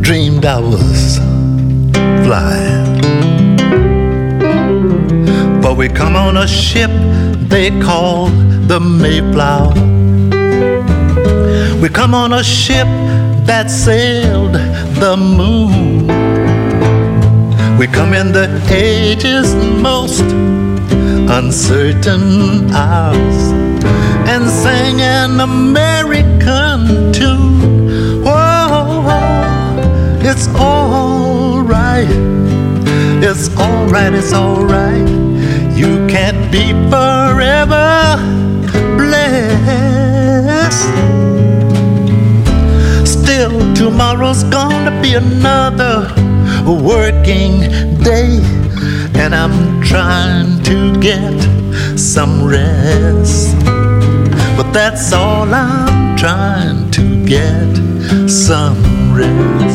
Dreamed 0.00 0.44
I 0.44 0.60
was 0.60 1.18
flying. 2.26 3.00
But 5.60 5.76
we 5.76 5.88
come 5.88 6.16
on 6.16 6.36
a 6.36 6.46
ship 6.46 6.90
they 7.48 7.70
call 7.80 8.28
the 8.70 8.80
Mayflower 8.80 9.95
We 11.80 11.90
come 11.90 12.14
on 12.14 12.32
a 12.32 12.42
ship 12.42 12.86
that 13.44 13.70
sailed 13.70 14.54
the 14.54 15.16
moon. 15.16 16.06
We 17.78 17.86
come 17.86 18.14
in 18.14 18.32
the 18.32 18.48
age's 18.70 19.54
most 19.54 20.22
uncertain 21.30 22.70
hours 22.72 23.52
and 24.26 24.48
sang 24.48 25.02
an 25.02 25.40
American 25.40 27.12
tune. 27.12 28.24
Whoa, 28.24 29.06
it's 30.22 30.48
alright. 30.48 32.08
It's 33.22 33.54
alright, 33.56 34.14
it's 34.14 34.32
alright. 34.32 35.08
You 35.76 36.06
can't 36.06 36.50
be 36.50 36.72
forever 36.90 38.16
blessed. 38.96 39.76
Tomorrow's 43.96 44.44
gonna 44.44 45.00
be 45.00 45.14
another 45.14 46.12
working 46.66 47.60
day, 48.04 48.40
and 49.14 49.34
I'm 49.34 49.80
trying 49.80 50.62
to 50.64 51.00
get 51.00 51.32
some 51.98 52.44
rest. 52.44 53.56
But 54.54 54.70
that's 54.74 55.14
all 55.14 55.48
I'm 55.50 56.14
trying 56.14 56.90
to 56.90 57.24
get 57.24 58.28
some 58.28 59.14
rest. 59.14 59.65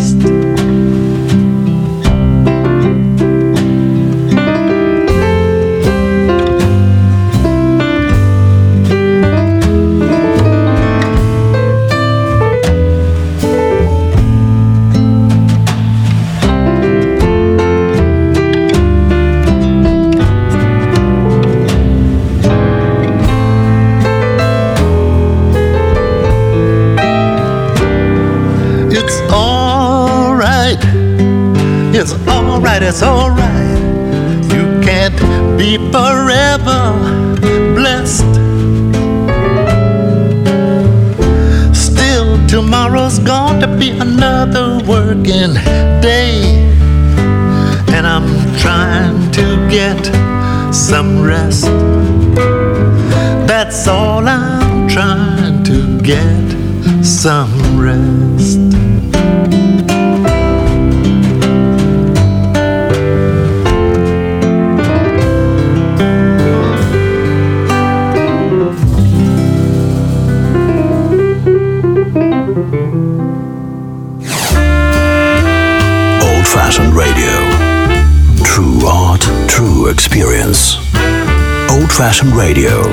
Old-fashioned 82.02 82.34
radio. 82.34 82.92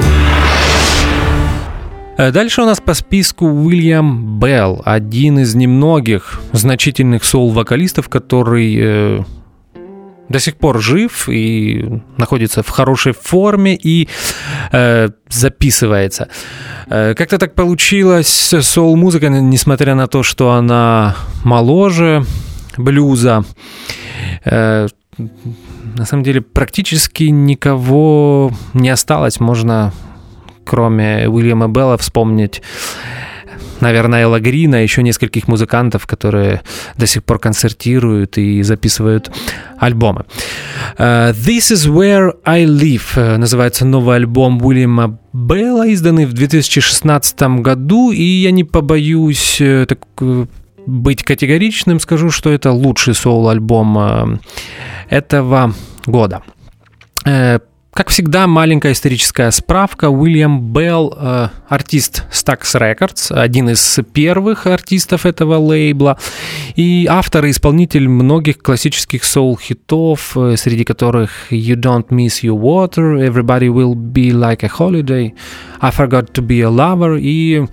Э, 2.19 2.31
дальше 2.31 2.61
у 2.63 2.67
нас 2.67 2.79
по 2.79 2.93
списку 2.93 3.47
Уильям 3.47 4.39
Белл, 4.39 4.83
один 4.85 5.39
из 5.39 5.55
немногих 5.55 6.41
значительных 6.53 7.25
соул-вокалистов, 7.25 8.11
который 8.11 8.77
э, 8.79 9.21
до 10.29 10.39
сих 10.39 10.57
пор 10.57 10.81
жив 10.81 11.27
и 11.31 12.03
находится 12.19 12.63
в 12.63 12.69
хорошей 12.69 13.15
форме 13.15 13.77
и 13.77 14.09
э, 14.73 15.09
записывается. 15.31 16.29
Э, 16.91 17.15
как-то 17.15 17.39
так 17.39 17.55
получилось, 17.55 18.55
соул-музыка, 18.61 19.29
несмотря 19.29 19.95
на 19.95 20.07
то, 20.07 20.23
что 20.23 20.53
она 20.53 21.17
моложе 21.45 22.25
блюза, 22.77 23.45
э, 24.45 24.89
на 25.97 26.05
самом 26.05 26.23
деле 26.23 26.41
практически 26.41 27.25
никого 27.25 28.53
не 28.75 28.91
осталось. 28.91 29.41
Можно, 29.41 29.93
кроме 30.65 31.29
Уильяма 31.29 31.69
Белла, 31.69 31.97
вспомнить 31.97 32.63
наверное, 33.81 34.23
Элла 34.23 34.41
Грина, 34.41 34.83
еще 34.83 35.03
нескольких 35.03 35.49
музыкантов, 35.49 36.07
которые 36.07 36.63
до 36.97 37.07
сих 37.07 37.25
пор 37.25 37.39
концертируют 37.39 38.39
и 38.39 38.63
записывают 38.63 39.31
альбомы. 39.79 40.25
Uh, 40.99 41.33
This 41.33 41.73
is 41.73 41.89
Where 41.89 42.33
I 42.45 42.65
Live 42.65 43.17
uh, 43.17 43.37
называется 43.37 43.85
новый 43.85 44.17
альбом 44.17 44.65
Уильяма 44.65 45.19
Белла, 45.33 45.87
изданный 45.87 46.27
в 46.27 46.33
2016 46.33 47.41
году, 47.61 48.11
и 48.11 48.23
я 48.23 48.51
не 48.51 48.65
побоюсь 48.65 49.61
uh, 49.61 49.87
так, 49.87 50.01
быть 50.89 51.23
категоричным, 51.23 52.01
скажу, 52.01 52.31
что 52.31 52.51
это 52.51 52.73
лучший 52.73 53.15
соул-альбом 53.15 54.41
этого 55.11 55.75
года. 56.07 56.43
Э, 57.93 57.97
как 57.97 58.11
всегда, 58.11 58.47
маленькая 58.47 58.93
историческая 58.93 59.51
справка. 59.51 60.09
Уильям 60.11 60.73
Белл, 60.73 61.15
э, 61.17 61.49
артист 61.69 62.25
Stax 62.31 62.61
Records, 62.75 63.33
один 63.33 63.71
из 63.71 64.01
первых 64.13 64.67
артистов 64.67 65.27
этого 65.27 65.57
лейбла, 65.57 66.19
и 66.77 67.07
автор 67.09 67.45
и 67.47 67.51
исполнитель 67.51 68.09
многих 68.09 68.59
классических 68.59 69.25
соул-хитов, 69.25 70.37
э, 70.37 70.57
среди 70.57 70.85
которых 70.85 71.51
You 71.51 71.77
Don't 71.77 72.09
Miss 72.09 72.43
Your 72.43 72.61
Water, 72.61 73.19
Everybody 73.19 73.69
Will 73.69 73.95
Be 73.95 74.31
Like 74.33 74.65
a 74.65 74.69
Holiday, 74.69 75.35
I 75.81 75.91
Forgot 75.91 76.33
to 76.33 76.47
Be 76.47 76.61
a 76.61 76.71
Lover 76.71 77.19
и 77.21 77.67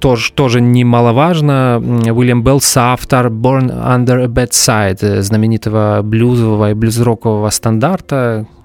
тоже, 0.00 0.32
тоже 0.32 0.60
немаловажно, 0.60 1.82
Уильям 2.12 2.42
Белл 2.42 2.60
соавтор 2.60 3.26
Born 3.26 3.70
Under 3.70 4.22
a 4.22 4.26
Bad 4.26 4.50
Side, 4.50 5.22
знаменитого 5.22 6.00
блюзового 6.02 6.70
и 6.70 6.74
блюз-рокового 6.74 7.50
стандарта, 7.50 8.46
э, 8.46 8.57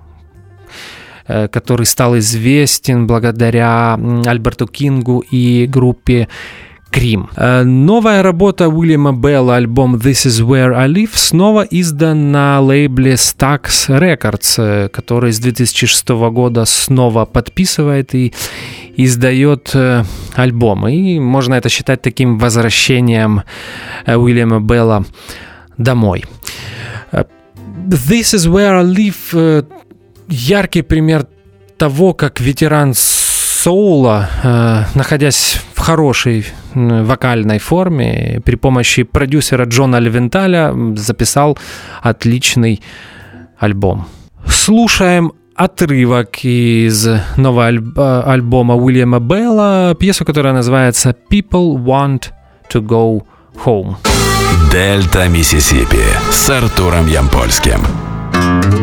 который 1.26 1.86
стал 1.86 2.17
известен 2.17 3.07
благодаря 3.07 3.99
Альберту 4.26 4.67
Кингу 4.67 5.24
и 5.32 5.67
группе 5.67 6.28
Крим. 6.93 7.28
Э, 7.36 7.63
новая 7.63 8.21
работа 8.21 8.69
Уильяма 8.69 9.13
Белла, 9.13 9.55
альбом 9.55 9.95
This 9.95 10.28
Is 10.28 10.45
Where 10.45 10.76
I 10.76 10.88
Live, 10.88 11.09
снова 11.15 11.65
издан 11.71 12.32
на 12.32 12.61
лейбле 12.61 13.13
Stax 13.13 13.89
Records, 13.89 14.55
э, 14.57 14.89
который 14.89 15.32
с 15.32 15.39
2006 15.39 16.09
года 16.32 16.65
снова 16.65 17.26
подписывает 17.26 18.13
и 18.13 18.32
издает 18.95 19.71
э, 19.74 20.03
альбомы. 20.36 20.95
И 20.95 21.19
можно 21.19 21.55
это 21.55 21.67
считать 21.69 22.03
таким 22.03 22.38
возвращением 22.38 23.41
Уильяма 24.05 24.59
Белла 24.59 25.03
домой. 25.80 26.24
This 27.11 28.34
is 28.34 28.47
where 28.47 28.78
I 28.78 28.84
live 28.84 29.65
яркий 30.30 30.82
пример 30.82 31.26
того, 31.78 32.13
как 32.13 32.39
ветеран 32.39 32.93
соула, 32.95 34.30
э, 34.43 34.84
находясь 34.95 35.59
в 35.74 35.80
хорошей 35.80 36.45
вокальной 36.74 37.59
форме, 37.59 38.41
при 38.45 38.55
помощи 38.55 39.03
продюсера 39.03 39.65
Джона 39.65 39.97
Левенталя 39.99 40.74
записал 40.95 41.57
отличный 42.01 42.82
альбом. 43.57 44.07
Слушаем 44.47 45.32
отрывок 45.55 46.43
из 46.43 47.07
нового 47.38 47.69
альб- 47.69 48.24
альбома 48.26 48.76
Уильяма 48.76 49.19
Белла, 49.19 49.95
пьесу, 49.99 50.26
которая 50.26 50.53
называется 50.53 51.15
«People 51.32 51.76
Want 51.78 52.32
to 52.74 52.82
Go 52.82 53.21
Home». 53.65 53.95
Дельта 54.71 55.28
Миссисипи 55.28 56.03
с 56.32 56.49
Артуром 56.49 57.07
Ямпольским. 57.07 57.80
was 58.34 58.82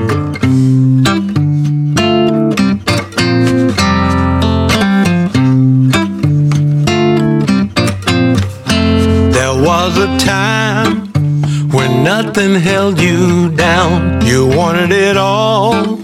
a 10.01 10.19
time 10.19 11.13
when 11.71 12.03
nothing 12.03 12.55
held 12.55 12.99
you 12.99 13.51
down. 13.55 14.25
You 14.25 14.47
wanted 14.47 14.93
it 14.93 15.17
all 15.17 15.97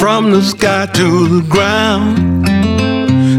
from 0.00 0.30
the 0.32 0.42
sky 0.42 0.86
to 0.86 1.28
the 1.28 1.46
ground. 1.48 2.42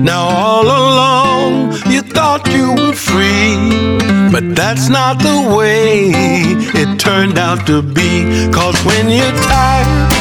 Now, 0.05 0.23
all 0.23 0.65
along, 0.65 1.73
you 1.91 2.01
thought 2.01 2.47
you 2.47 2.67
were 2.79 2.93
free, 2.93 3.57
but 4.31 4.55
that's 4.55 4.87
not 4.87 5.19
the 5.19 5.55
way 5.57 6.11
it 6.81 6.99
turned 6.99 7.37
out 7.37 7.67
to 7.67 7.81
be. 7.81 8.49
Cause 8.53 8.77
when 8.85 9.09
you're 9.09 9.37
tired, 9.51 10.16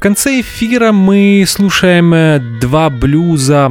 В 0.00 0.02
конце 0.02 0.40
эфира 0.40 0.92
мы 0.92 1.44
слушаем 1.46 2.14
э, 2.14 2.40
два 2.58 2.88
блюза 2.88 3.70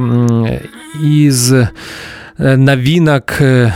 из 1.02 1.52
э, 1.52 1.66
новинок, 2.38 3.34
э, 3.40 3.72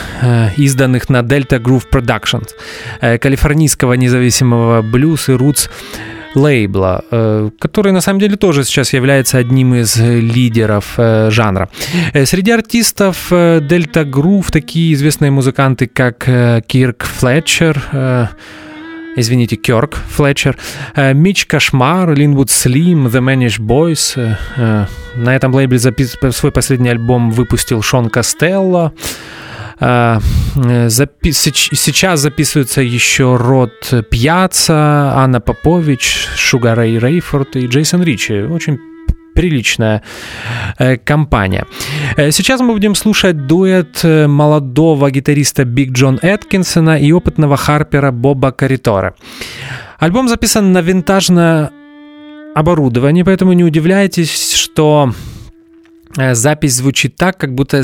изданных 0.57 1.09
на 1.09 1.23
Delta 1.23 1.59
Groove 1.59 1.87
Productions, 1.91 3.19
калифорнийского 3.19 3.95
независимого 3.95 4.83
блюз 4.83 5.29
и 5.31 5.33
рутс 5.33 5.69
лейбла, 6.37 7.03
который 7.59 7.91
на 7.91 8.01
самом 8.01 8.21
деле 8.21 8.37
тоже 8.37 8.63
сейчас 8.63 8.93
является 8.93 9.39
одним 9.39 9.75
из 9.75 9.97
лидеров 9.97 10.95
жанра. 10.97 11.69
Среди 12.13 12.53
артистов 12.53 13.33
Delta 13.33 14.09
Groove 14.09 14.53
такие 14.53 14.95
известные 14.95 15.33
музыканты, 15.33 15.89
как 15.89 16.29
Кирк 16.67 17.05
Флетчер, 17.05 18.31
извините, 19.17 19.57
Кёрк 19.57 19.95
Флетчер, 20.09 20.57
э, 20.97 21.15
Мич 21.15 21.47
Кашмар, 21.47 22.13
Линвуд 22.15 22.51
Слим, 22.51 23.07
The 23.07 23.21
Mannish 23.21 23.61
Boys. 23.61 24.15
э, 24.17 24.37
э, 24.57 24.87
На 25.17 25.37
этом 25.37 25.55
лейбле 25.55 25.79
запис- 25.79 26.17
свой 26.33 26.51
последний 26.53 26.89
альбом 26.91 27.31
выпустил 27.31 27.83
Шон 27.83 28.11
Костелло. 28.11 28.93
Запи- 29.81 31.33
Сейчас 31.33 32.21
записывается 32.21 32.81
еще 32.81 33.37
Род 33.37 33.73
Пьяцца, 34.11 35.13
Анна 35.17 35.41
Попович, 35.41 36.29
Шуга 36.37 36.75
Рэй 36.75 36.99
Рейфорд 36.99 37.57
и 37.57 37.67
Джейсон 37.67 38.03
Ричи. 38.03 38.43
Очень 38.43 38.79
приличная 39.35 40.03
э, 40.79 40.97
компания. 40.97 41.67
Э, 42.17 42.31
Сейчас 42.31 42.61
мы 42.61 42.73
будем 42.73 42.95
слушать 42.95 43.47
дуэт 43.47 44.01
э, 44.05 44.27
молодого 44.27 45.11
гитариста 45.11 45.65
Биг 45.65 45.93
Джон 45.93 46.19
Эткинсона 46.23 46.99
и 46.99 47.13
опытного 47.13 47.57
харпера 47.57 48.11
Боба 48.13 48.53
Корритора. 48.53 49.15
Альбом 49.99 50.29
записан 50.29 50.73
на 50.73 50.81
винтажное 50.81 51.71
оборудование, 52.55 53.25
поэтому 53.25 53.53
не 53.53 53.65
удивляйтесь, 53.65 54.55
что 54.55 55.13
запись 56.33 56.75
звучит 56.77 57.17
так, 57.17 57.37
как 57.37 57.55
будто 57.55 57.83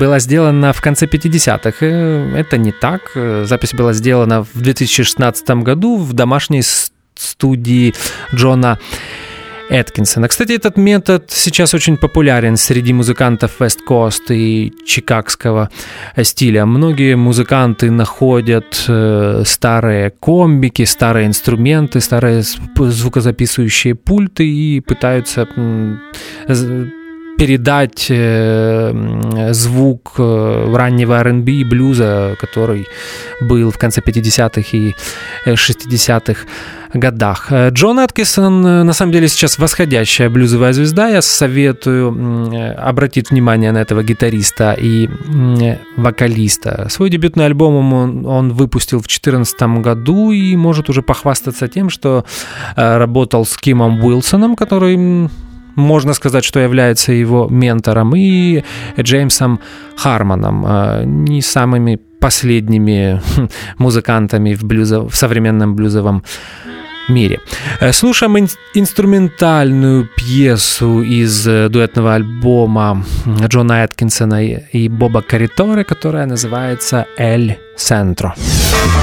была 0.00 0.18
сделана 0.18 0.72
в 0.72 0.80
конце 0.80 1.06
50-х. 1.06 1.76
Э, 1.80 2.36
Это 2.36 2.58
не 2.58 2.72
так. 2.72 3.00
Запись 3.44 3.74
была 3.74 3.92
сделана 3.92 4.42
в 4.42 4.60
2016 4.60 5.50
году 5.62 5.96
в 5.96 6.12
домашней 6.12 6.62
студии 7.16 7.94
Джона 8.34 8.78
Эткинсона. 9.70 10.28
Кстати, 10.28 10.52
этот 10.52 10.76
метод 10.76 11.30
сейчас 11.30 11.74
очень 11.74 11.96
популярен 11.96 12.56
среди 12.56 12.92
музыкантов 12.92 13.60
West 13.60 13.78
Coast 13.88 14.30
и 14.30 14.72
чикагского 14.86 15.70
стиля. 16.22 16.66
Многие 16.66 17.16
музыканты 17.16 17.90
находят 17.90 18.84
э, 18.88 19.42
старые 19.44 20.10
комбики, 20.10 20.84
старые 20.84 21.26
инструменты, 21.26 22.00
старые 22.00 22.42
звукозаписывающие 22.76 23.94
пульты 23.94 24.46
и 24.46 24.80
пытаются 24.80 25.48
передать 27.38 28.06
э, 28.10 29.50
звук 29.52 30.14
э, 30.18 30.74
раннего 30.74 31.18
R&B 31.18 31.52
и 31.52 31.64
блюза, 31.64 32.36
который 32.40 32.86
был 33.40 33.70
в 33.70 33.78
конце 33.78 34.00
50-х 34.00 34.76
и 34.76 34.94
э, 35.44 35.54
60-х 35.54 36.46
годах. 36.94 37.48
Э, 37.50 37.70
Джон 37.70 37.98
Аткинсон 37.98 38.66
э, 38.66 38.82
на 38.82 38.92
самом 38.92 39.12
деле 39.12 39.28
сейчас 39.28 39.58
восходящая 39.58 40.30
блюзовая 40.30 40.72
звезда. 40.72 41.08
Я 41.08 41.22
советую 41.22 42.78
обратить 42.78 43.30
внимание 43.30 43.72
на 43.72 43.78
этого 43.78 44.02
гитариста 44.02 44.76
и 44.78 45.08
вокалиста. 45.96 46.86
Свой 46.90 47.10
дебютный 47.10 47.46
альбом 47.46 47.92
он, 47.92 48.26
он 48.26 48.52
выпустил 48.52 48.98
в 48.98 49.06
2014 49.06 49.62
году 49.82 50.30
и 50.30 50.56
может 50.56 50.88
уже 50.88 51.02
похвастаться 51.02 51.68
тем, 51.68 51.90
что 51.90 52.24
работал 52.76 53.44
с 53.44 53.56
Кимом 53.56 54.04
Уилсоном, 54.04 54.56
который 54.56 55.28
можно 55.74 56.14
сказать, 56.14 56.44
что 56.44 56.60
является 56.60 57.12
его 57.12 57.48
ментором, 57.50 58.14
и 58.16 58.62
Джеймсом 58.98 59.60
Хармоном, 59.96 60.64
э, 60.66 61.02
не 61.04 61.42
самыми 61.42 61.98
последними 62.20 63.20
хм, 63.36 63.48
музыкантами 63.78 64.54
в, 64.54 64.64
блюзо, 64.64 65.08
в 65.08 65.14
современном 65.14 65.74
блюзовом 65.74 66.22
мире. 67.08 67.40
Э, 67.80 67.92
слушаем 67.92 68.38
ин- 68.38 68.48
инструментальную 68.74 70.08
пьесу 70.16 71.02
из 71.02 71.46
э, 71.46 71.68
дуэтного 71.68 72.14
альбома 72.14 73.04
Джона 73.48 73.84
Эткинсона 73.84 74.42
и 74.44 74.88
Боба 74.88 75.20
Кариторе, 75.20 75.84
которая 75.84 76.26
называется 76.26 77.06
«Эль 77.18 77.58
Сентро». 77.76 78.34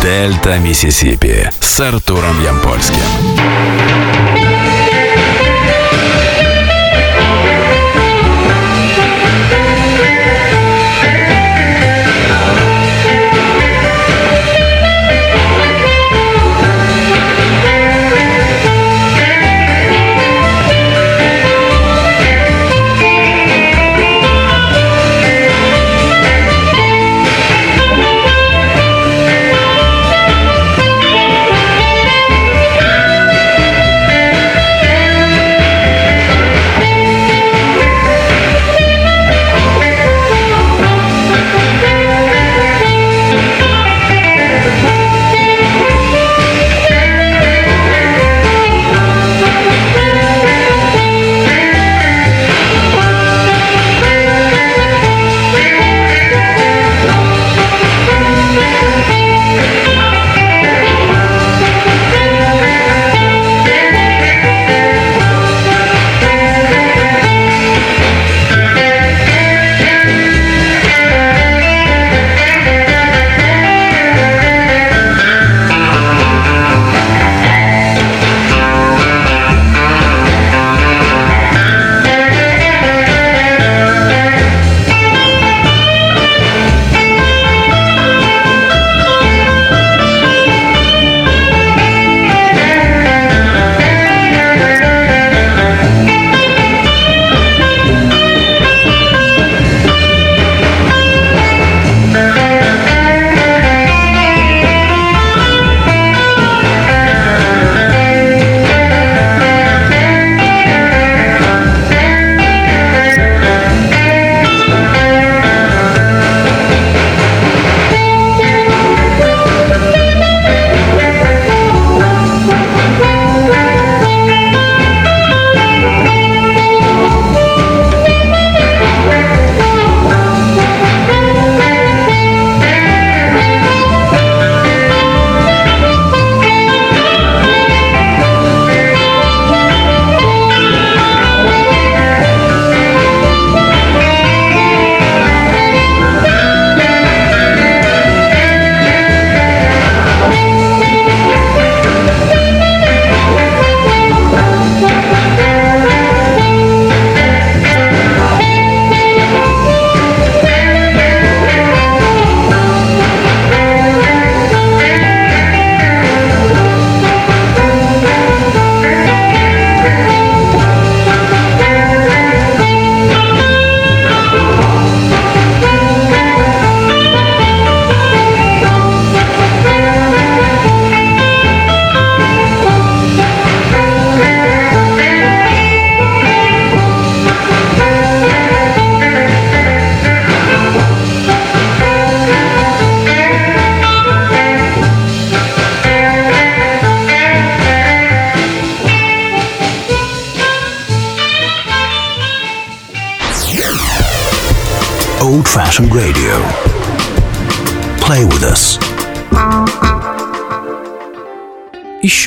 Дельта 0.02 0.58
Миссисипи 0.60 1.50
с 1.60 1.80
Артуром 1.80 2.42
Ямпольским. 2.44 4.41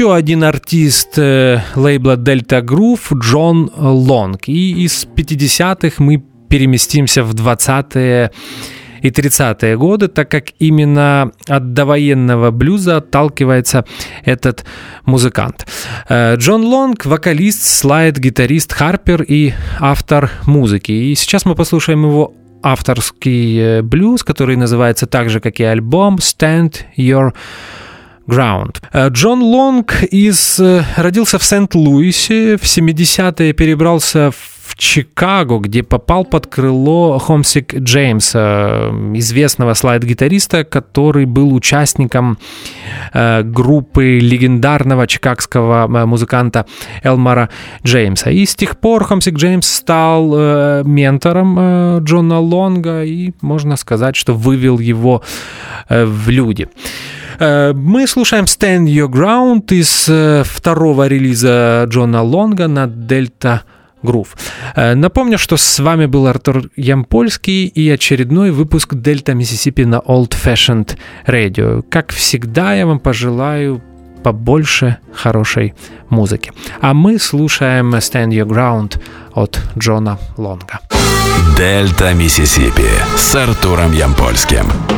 Еще 0.05 0.15
один 0.15 0.45
артист 0.45 1.19
э, 1.19 1.63
лейбла 1.75 2.17
Delta 2.17 2.61
Groove 2.61 3.19
Джон 3.21 3.71
Лонг. 3.75 4.49
И 4.49 4.85
из 4.85 5.07
50-х 5.07 5.95
мы 5.97 6.23
переместимся 6.51 7.25
в 7.25 7.35
20-е 7.35 8.31
и 9.01 9.09
30-е 9.09 9.79
годы, 9.79 10.09
так 10.09 10.31
как 10.31 10.49
именно 10.59 11.33
от 11.49 11.73
довоенного 11.73 12.51
блюза 12.51 12.99
отталкивается 12.99 13.87
этот 14.27 14.67
музыкант. 15.07 15.67
Э, 16.11 16.37
Джон 16.37 16.65
Лонг– 16.65 17.05
вокалист, 17.07 17.63
слайд, 17.63 18.19
гитарист, 18.19 18.75
харпер 18.75 19.23
и 19.23 19.55
автор 19.81 20.31
музыки. 20.45 20.93
И 20.93 21.15
сейчас 21.15 21.47
мы 21.47 21.55
послушаем 21.55 22.05
его 22.05 22.35
авторский 22.63 23.59
э, 23.59 23.83
блюз, 23.83 24.23
который 24.23 24.57
называется 24.57 25.07
так 25.07 25.31
же, 25.31 25.41
как 25.41 25.61
и 25.61 25.65
альбом 25.65 26.17
«Stand 26.17 26.83
Your 26.99 27.33
Ground. 28.27 28.83
Э, 28.93 29.09
Джон 29.09 29.43
Лонг 29.43 30.03
из, 30.03 30.59
э, 30.61 30.85
родился 30.97 31.39
в 31.39 31.45
Сент-Луисе, 31.45 32.57
в 32.57 32.65
70-е 32.65 33.53
перебрался 33.53 34.31
в 34.31 34.54
Чикаго, 34.77 35.59
где 35.59 35.83
попал 35.83 36.25
под 36.25 36.47
крыло 36.47 37.19
Хомсик 37.19 37.75
Джеймса, 37.75 38.91
известного 39.15 39.75
слайд-гитариста, 39.75 40.65
который 40.65 41.27
был 41.27 41.55
участником 41.55 42.39
э, 43.13 43.43
группы 43.43 44.19
легендарного 44.19 45.07
чикагского 45.07 45.85
э, 45.87 46.07
музыканта 46.07 46.67
Элмара 47.03 47.51
Джеймса. 47.85 48.31
И 48.31 48.45
с 48.45 48.55
тех 48.55 48.79
пор 48.79 49.05
Хомсик 49.05 49.37
Джеймс 49.37 49.67
стал 49.67 50.33
э, 50.35 50.83
ментором 50.85 51.99
Джона 52.05 52.41
Лонга 52.41 53.05
и, 53.05 53.33
можно 53.41 53.77
сказать, 53.77 54.17
что 54.17 54.35
вывел 54.35 54.79
его 54.79 55.23
в 55.89 56.29
люди. 56.29 56.69
Мы 57.41 58.07
слушаем 58.07 58.45
Stand 58.45 58.87
Your 58.87 59.09
Ground 59.09 59.73
из 59.73 60.09
второго 60.49 61.09
релиза 61.09 61.85
Джона 61.89 62.23
Лонга 62.23 62.69
на 62.69 62.85
Delta 62.85 63.63
Groove. 64.05 64.29
Э, 64.77 64.95
напомню, 64.95 65.39
что 65.39 65.57
с 65.57 65.79
вами 65.81 66.07
был 66.07 66.27
Артур 66.27 66.71
Ямпольский 66.77 67.67
и 67.67 67.91
очередной 67.91 68.51
выпуск 68.51 68.95
Дельта 68.95 69.35
Миссисипи 69.35 69.85
на 69.85 69.97
Old 69.97 70.35
Fashioned 70.45 70.97
Radio. 71.27 71.83
Как 71.89 72.13
всегда, 72.13 72.75
я 72.75 72.87
вам 72.87 73.01
пожелаю 73.01 73.83
побольше 74.23 74.99
хорошей 75.13 75.75
музыки. 76.09 76.53
А 76.81 76.95
мы 76.95 77.19
слушаем 77.19 77.95
Stand 77.95 78.31
Your 78.31 78.47
Ground 78.47 79.01
от 79.35 79.61
Джона 79.79 80.19
Лонга. 80.37 80.81
Дельта 81.57 82.15
Миссисипи 82.15 82.89
с 83.17 83.35
Артуром 83.35 83.93
Ямпольским. 83.93 84.94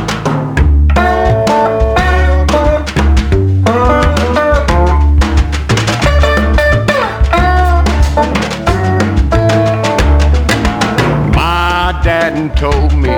Told 12.55 12.93
me, 12.93 13.09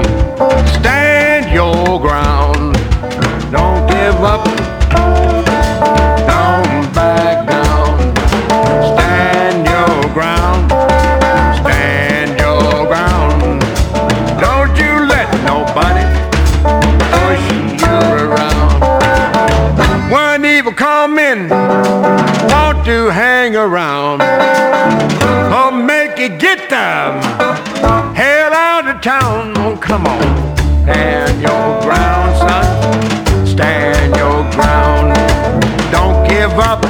stand 0.79 1.51
your 1.53 1.99
ground, 1.99 2.73
don't 3.51 3.85
give 3.89 4.15
up, 4.23 4.45
don't 6.25 6.93
back 6.93 7.45
down, 7.45 8.15
stand 8.95 9.67
your 9.67 10.13
ground, 10.13 10.71
stand 11.59 12.39
your 12.39 12.87
ground, 12.87 13.61
don't 14.39 14.73
you 14.77 15.05
let 15.05 15.29
nobody 15.43 16.05
push 17.11 17.43
you 17.81 17.97
around. 18.23 18.79
When 20.09 20.45
evil 20.45 20.71
come 20.71 21.19
in, 21.19 21.49
want 21.49 22.85
to 22.85 23.09
hang 23.09 23.57
around, 23.57 24.18
come 29.89 30.05
on. 30.05 30.21
Stand 30.83 31.41
your 31.41 31.81
ground, 31.81 32.37
son. 32.37 33.47
Stand 33.47 34.15
your 34.15 34.43
ground. 34.51 35.15
Don't 35.91 36.29
give 36.29 36.59
up. 36.59 36.88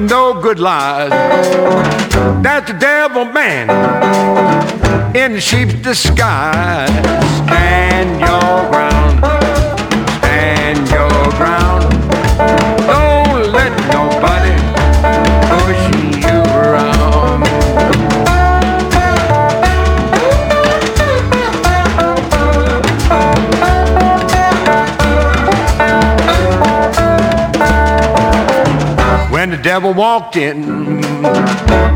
No 0.00 0.40
good 0.40 0.58
lies. 0.58 1.10
That's 2.42 2.70
the 2.70 2.78
devil 2.78 3.24
man 3.24 3.70
in 5.16 5.38
sheep's 5.40 5.74
disguise. 5.74 6.90
Stand 7.46 8.20
your 8.20 8.70
ground, 8.70 8.83
devil 29.64 29.94
walked 29.94 30.36
in 30.36 31.00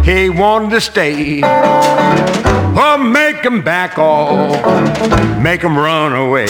he 0.02 0.30
wanted 0.30 0.70
to 0.70 0.80
stay. 0.80 1.42
Or 1.42 2.96
make 2.96 3.44
him 3.44 3.60
back 3.62 3.98
off, 3.98 4.56
make 5.42 5.60
him 5.60 5.76
run 5.76 6.14
away. 6.14 6.46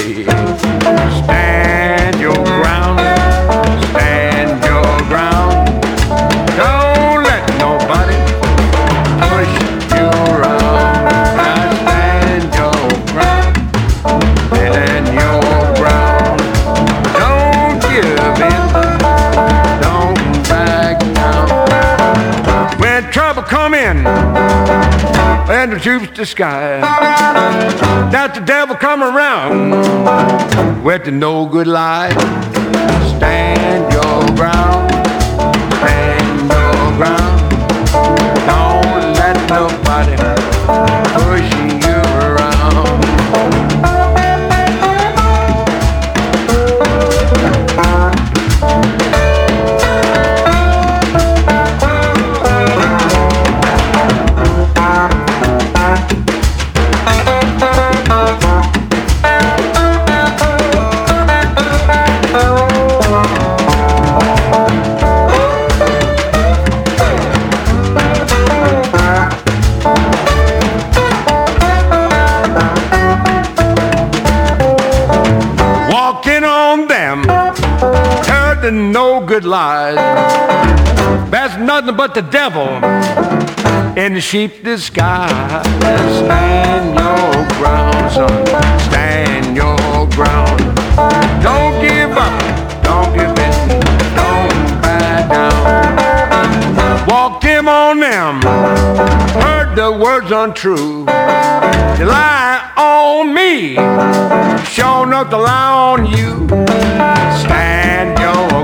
Stand 1.24 2.20
your 2.20 2.34
ground, 2.34 3.00
the 25.78 25.84
troops 25.84 26.08
disguise. 26.12 26.82
That's 28.10 28.38
the 28.38 28.44
devil 28.44 28.74
come 28.74 29.02
around 29.02 30.82
with 30.82 31.04
the 31.04 31.12
no 31.12 31.46
good 31.46 31.66
lie. 31.66 32.10
Stand 33.16 33.92
your 33.92 34.36
ground, 34.36 34.90
stand 35.78 36.40
your 36.50 36.96
ground. 36.98 37.50
Don't 38.46 39.14
let 39.14 39.36
nobody 39.48 40.16
push 41.14 41.57
lies. 79.48 79.96
That's 81.30 81.56
nothing 81.56 81.96
but 81.96 82.14
the 82.14 82.22
devil 82.22 82.68
in 83.96 84.14
the 84.14 84.20
sheep 84.20 84.62
disguise. 84.62 85.66
Stand 86.20 86.94
your 86.98 87.48
ground, 87.58 88.12
son. 88.12 88.46
Stand 88.88 89.56
your 89.56 90.06
ground. 90.10 90.60
Don't 91.42 91.80
give 91.80 92.12
up. 92.12 92.38
Don't 92.82 93.12
give 93.14 93.30
in. 93.46 93.80
Don't 94.18 94.82
back 94.82 95.28
down. 95.30 97.08
Walked 97.08 97.44
him 97.44 97.68
on 97.68 98.00
them. 98.00 98.42
Heard 99.42 99.74
the 99.74 99.90
words 99.92 100.30
untrue. 100.30 101.00
You 101.98 102.04
lie 102.04 102.70
on 102.76 103.34
me. 103.34 103.74
Sure 104.64 105.06
enough 105.06 105.30
to 105.30 105.38
lie 105.38 105.72
on 105.72 106.06
you. 106.06 106.46
Stand 107.42 108.18
your 108.18 108.57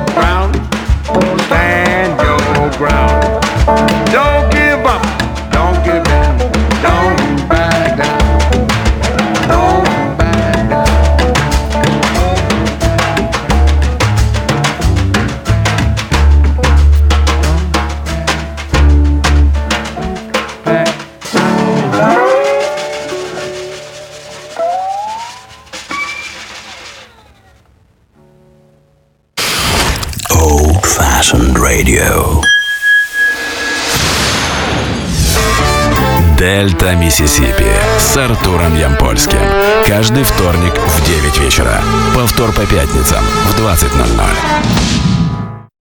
ground. 2.77 3.43
Don't 4.11 4.54
Дельта 36.65 36.95
Миссисипи 36.95 37.71
с 37.99 38.17
Артуром 38.17 38.75
Ямпольским. 38.75 39.39
Каждый 39.87 40.23
вторник 40.23 40.73
в 40.73 41.07
9 41.07 41.39
вечера. 41.41 41.83
Повтор 42.15 42.53
по 42.53 42.65
пятницам 42.65 43.23
в 43.23 43.61
20.00. 43.61 45.04